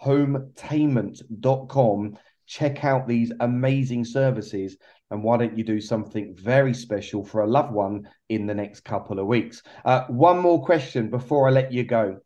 www.hometainment.com. 0.05 2.19
Check 2.47 2.85
out 2.85 3.09
these 3.09 3.33
amazing 3.41 4.05
services. 4.05 4.77
And 5.11 5.23
why 5.23 5.37
don't 5.37 5.57
you 5.57 5.65
do 5.65 5.81
something 5.81 6.35
very 6.37 6.75
special 6.75 7.25
for 7.25 7.43
a 7.43 7.47
loved 7.47 7.73
one 7.73 8.09
in 8.29 8.47
the 8.47 8.55
next 8.55 8.81
couple 8.81 9.19
of 9.19 9.27
weeks? 9.27 9.63
Uh, 9.85 10.05
one 10.09 10.39
more 10.39 10.65
question 10.65 11.11
before 11.11 11.49
I 11.49 11.53
let 11.53 11.73
you 11.73 11.85
go. 11.85 12.19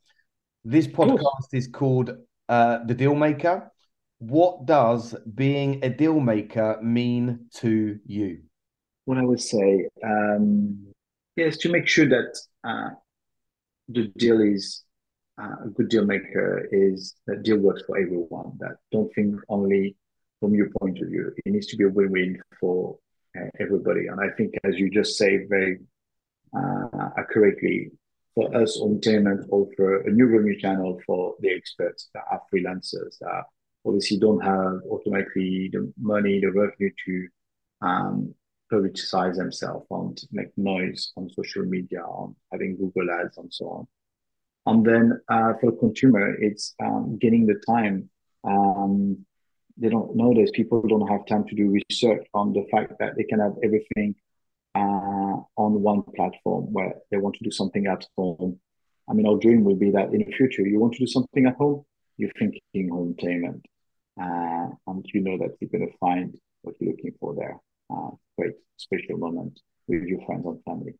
This 0.64 0.86
podcast 0.86 1.48
is 1.52 1.68
called 1.68 2.10
uh, 2.48 2.84
The 2.84 2.94
Deal 2.94 3.14
Maker 3.14 3.70
what 4.20 4.66
does 4.66 5.14
being 5.34 5.82
a 5.82 5.88
deal 5.88 6.20
maker 6.20 6.78
mean 6.82 7.46
to 7.54 7.98
you? 8.04 8.42
What 9.06 9.16
I 9.16 9.22
would 9.22 9.40
say 9.40 9.88
um, 10.04 10.92
is 11.36 11.56
to 11.58 11.70
make 11.70 11.88
sure 11.88 12.06
that 12.06 12.38
uh, 12.62 12.90
the 13.88 14.08
deal 14.18 14.40
is 14.40 14.84
a 15.40 15.68
good 15.74 15.88
deal 15.88 16.04
maker 16.04 16.68
is 16.70 17.14
that 17.26 17.42
deal 17.42 17.58
works 17.58 17.82
for 17.86 17.98
everyone. 17.98 18.56
That 18.58 18.76
don't 18.92 19.12
think 19.14 19.36
only 19.48 19.96
from 20.40 20.54
your 20.54 20.70
point 20.80 21.00
of 21.00 21.08
view. 21.08 21.32
It 21.44 21.50
needs 21.50 21.66
to 21.68 21.76
be 21.76 21.84
a 21.84 21.88
win-win 21.88 22.40
for 22.58 22.98
uh, 23.38 23.46
everybody. 23.58 24.06
And 24.06 24.20
I 24.20 24.30
think, 24.36 24.54
as 24.64 24.78
you 24.78 24.90
just 24.90 25.16
say 25.16 25.46
very 25.46 25.78
uh, 26.56 27.10
accurately, 27.16 27.92
for 28.34 28.54
us 28.56 28.78
on 28.78 29.00
Hometainment 29.00 29.48
offer 29.50 30.02
a 30.02 30.10
new 30.10 30.26
revenue 30.26 30.58
channel 30.58 31.00
for 31.06 31.34
the 31.40 31.50
experts 31.50 32.08
that 32.14 32.24
are 32.30 32.42
freelancers 32.52 33.18
that 33.20 33.44
obviously 33.84 34.18
don't 34.18 34.40
have 34.40 34.80
automatically 34.90 35.68
the 35.72 35.92
money, 35.98 36.40
the 36.40 36.52
revenue 36.52 36.90
to 37.06 37.28
um, 37.82 38.34
publicize 38.72 39.36
themselves 39.36 39.86
and 39.90 40.22
make 40.30 40.56
noise 40.56 41.12
on 41.16 41.28
social 41.30 41.64
media, 41.64 42.02
on 42.02 42.36
having 42.52 42.76
Google 42.76 43.10
ads 43.10 43.36
and 43.38 43.52
so 43.52 43.68
on. 43.68 43.88
And 44.66 44.84
then 44.84 45.20
uh, 45.28 45.54
for 45.60 45.70
the 45.70 45.76
consumer, 45.78 46.34
it's 46.34 46.74
um, 46.82 47.18
getting 47.20 47.46
the 47.46 47.60
time. 47.66 48.10
Um, 48.44 49.24
they 49.76 49.88
don't 49.88 50.14
nowadays 50.14 50.50
people 50.52 50.82
don't 50.82 51.08
have 51.08 51.26
time 51.26 51.46
to 51.48 51.54
do 51.54 51.70
research 51.88 52.26
on 52.34 52.52
the 52.52 52.66
fact 52.70 52.94
that 52.98 53.16
they 53.16 53.24
can 53.24 53.40
have 53.40 53.54
everything 53.64 54.14
uh, 54.74 55.36
on 55.56 55.82
one 55.82 56.02
platform 56.14 56.72
where 56.72 56.94
they 57.10 57.16
want 57.16 57.36
to 57.36 57.44
do 57.44 57.50
something 57.50 57.86
at 57.86 58.06
home. 58.16 58.58
I 59.08 59.14
mean, 59.14 59.26
our 59.26 59.38
dream 59.38 59.64
will 59.64 59.76
be 59.76 59.90
that 59.90 60.12
in 60.12 60.18
the 60.18 60.32
future, 60.32 60.66
you 60.66 60.78
want 60.78 60.92
to 60.94 61.00
do 61.00 61.06
something 61.06 61.46
at 61.46 61.56
home, 61.56 61.84
you're 62.16 62.30
thinking 62.38 62.90
Hometainment 62.90 63.62
uh, 64.20 64.68
and 64.86 65.04
you 65.12 65.20
know 65.20 65.38
that 65.38 65.56
you're 65.60 65.70
going 65.70 65.90
to 65.90 65.98
find 65.98 66.36
what 66.62 66.74
you're 66.78 66.90
looking 66.90 67.14
for 67.18 67.34
there. 67.34 67.56
Uh, 67.90 68.10
great 68.38 68.54
special 68.76 69.18
moment 69.18 69.58
with 69.88 70.04
your 70.04 70.24
friends 70.26 70.46
and 70.46 70.62
family. 70.64 70.94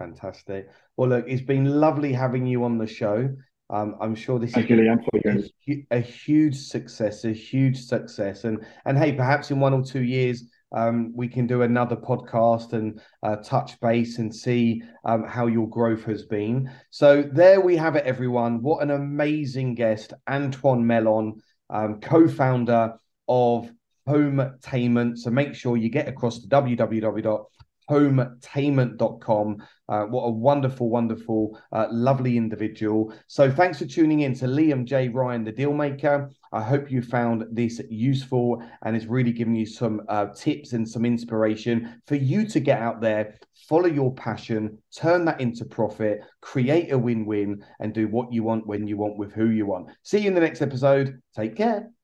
Fantastic. 0.00 0.70
Well, 0.96 1.10
look, 1.10 1.26
it's 1.28 1.42
been 1.42 1.66
lovely 1.66 2.12
having 2.12 2.46
you 2.46 2.64
on 2.64 2.78
the 2.78 2.86
show. 2.86 3.28
Um, 3.68 3.96
I'm 4.00 4.14
sure 4.14 4.38
this 4.38 4.52
Thank 4.52 4.70
is 4.70 5.50
you, 5.66 5.84
a, 5.92 5.98
a, 5.98 6.00
huge 6.00 6.56
success, 6.56 7.24
a 7.24 7.32
huge 7.32 7.84
success, 7.84 8.44
and 8.44 8.64
and 8.86 8.98
hey, 8.98 9.12
perhaps 9.12 9.50
in 9.50 9.60
one 9.60 9.74
or 9.74 9.84
two 9.84 10.02
years. 10.02 10.42
Um, 10.72 11.12
we 11.16 11.26
can 11.26 11.48
do 11.48 11.62
another 11.62 11.96
podcast 11.96 12.72
and 12.74 13.00
uh, 13.24 13.36
touch 13.36 13.78
base 13.80 14.18
and 14.18 14.34
see 14.34 14.82
um, 15.04 15.24
how 15.24 15.48
your 15.48 15.68
growth 15.68 16.04
has 16.04 16.24
been. 16.24 16.70
So 16.90 17.22
there 17.22 17.60
we 17.60 17.76
have 17.76 17.96
it, 17.96 18.06
everyone. 18.06 18.62
What 18.62 18.80
an 18.80 18.92
amazing 18.92 19.74
guest, 19.74 20.12
Antoine 20.28 20.86
Melon 20.86 21.40
um, 21.70 22.00
co-founder 22.00 22.94
of 23.28 23.70
Hometainment. 24.08 25.18
So 25.18 25.30
make 25.30 25.54
sure 25.54 25.76
you 25.76 25.88
get 25.88 26.08
across 26.08 26.40
to 26.40 26.48
www.hometainment.com. 27.90 29.62
Uh, 29.88 30.04
what 30.04 30.22
a 30.22 30.30
wonderful, 30.30 30.88
wonderful, 30.88 31.58
uh, 31.72 31.88
lovely 31.90 32.36
individual. 32.36 33.12
So 33.26 33.50
thanks 33.50 33.78
for 33.78 33.86
tuning 33.86 34.20
in 34.20 34.34
to 34.36 34.46
Liam 34.46 34.84
J. 34.84 35.08
Ryan, 35.08 35.44
the 35.44 35.52
deal 35.52 35.72
maker. 35.72 36.30
I 36.52 36.62
hope 36.62 36.90
you 36.90 37.02
found 37.02 37.44
this 37.50 37.80
useful 37.90 38.62
and 38.82 38.96
it's 38.96 39.06
really 39.06 39.32
given 39.32 39.54
you 39.54 39.66
some 39.66 40.02
uh, 40.08 40.26
tips 40.26 40.72
and 40.72 40.88
some 40.88 41.04
inspiration 41.04 42.00
for 42.06 42.14
you 42.14 42.46
to 42.48 42.60
get 42.60 42.80
out 42.80 43.00
there, 43.00 43.38
follow 43.68 43.86
your 43.86 44.14
passion, 44.14 44.78
turn 44.96 45.24
that 45.24 45.40
into 45.40 45.64
profit, 45.64 46.20
create 46.40 46.92
a 46.92 46.98
win 46.98 47.26
win, 47.26 47.64
and 47.80 47.92
do 47.92 48.08
what 48.08 48.32
you 48.32 48.42
want 48.42 48.66
when 48.66 48.86
you 48.86 48.96
want 48.96 49.16
with 49.16 49.32
who 49.32 49.50
you 49.50 49.66
want. 49.66 49.88
See 50.02 50.18
you 50.18 50.28
in 50.28 50.34
the 50.34 50.40
next 50.40 50.62
episode. 50.62 51.20
Take 51.34 51.56
care. 51.56 51.90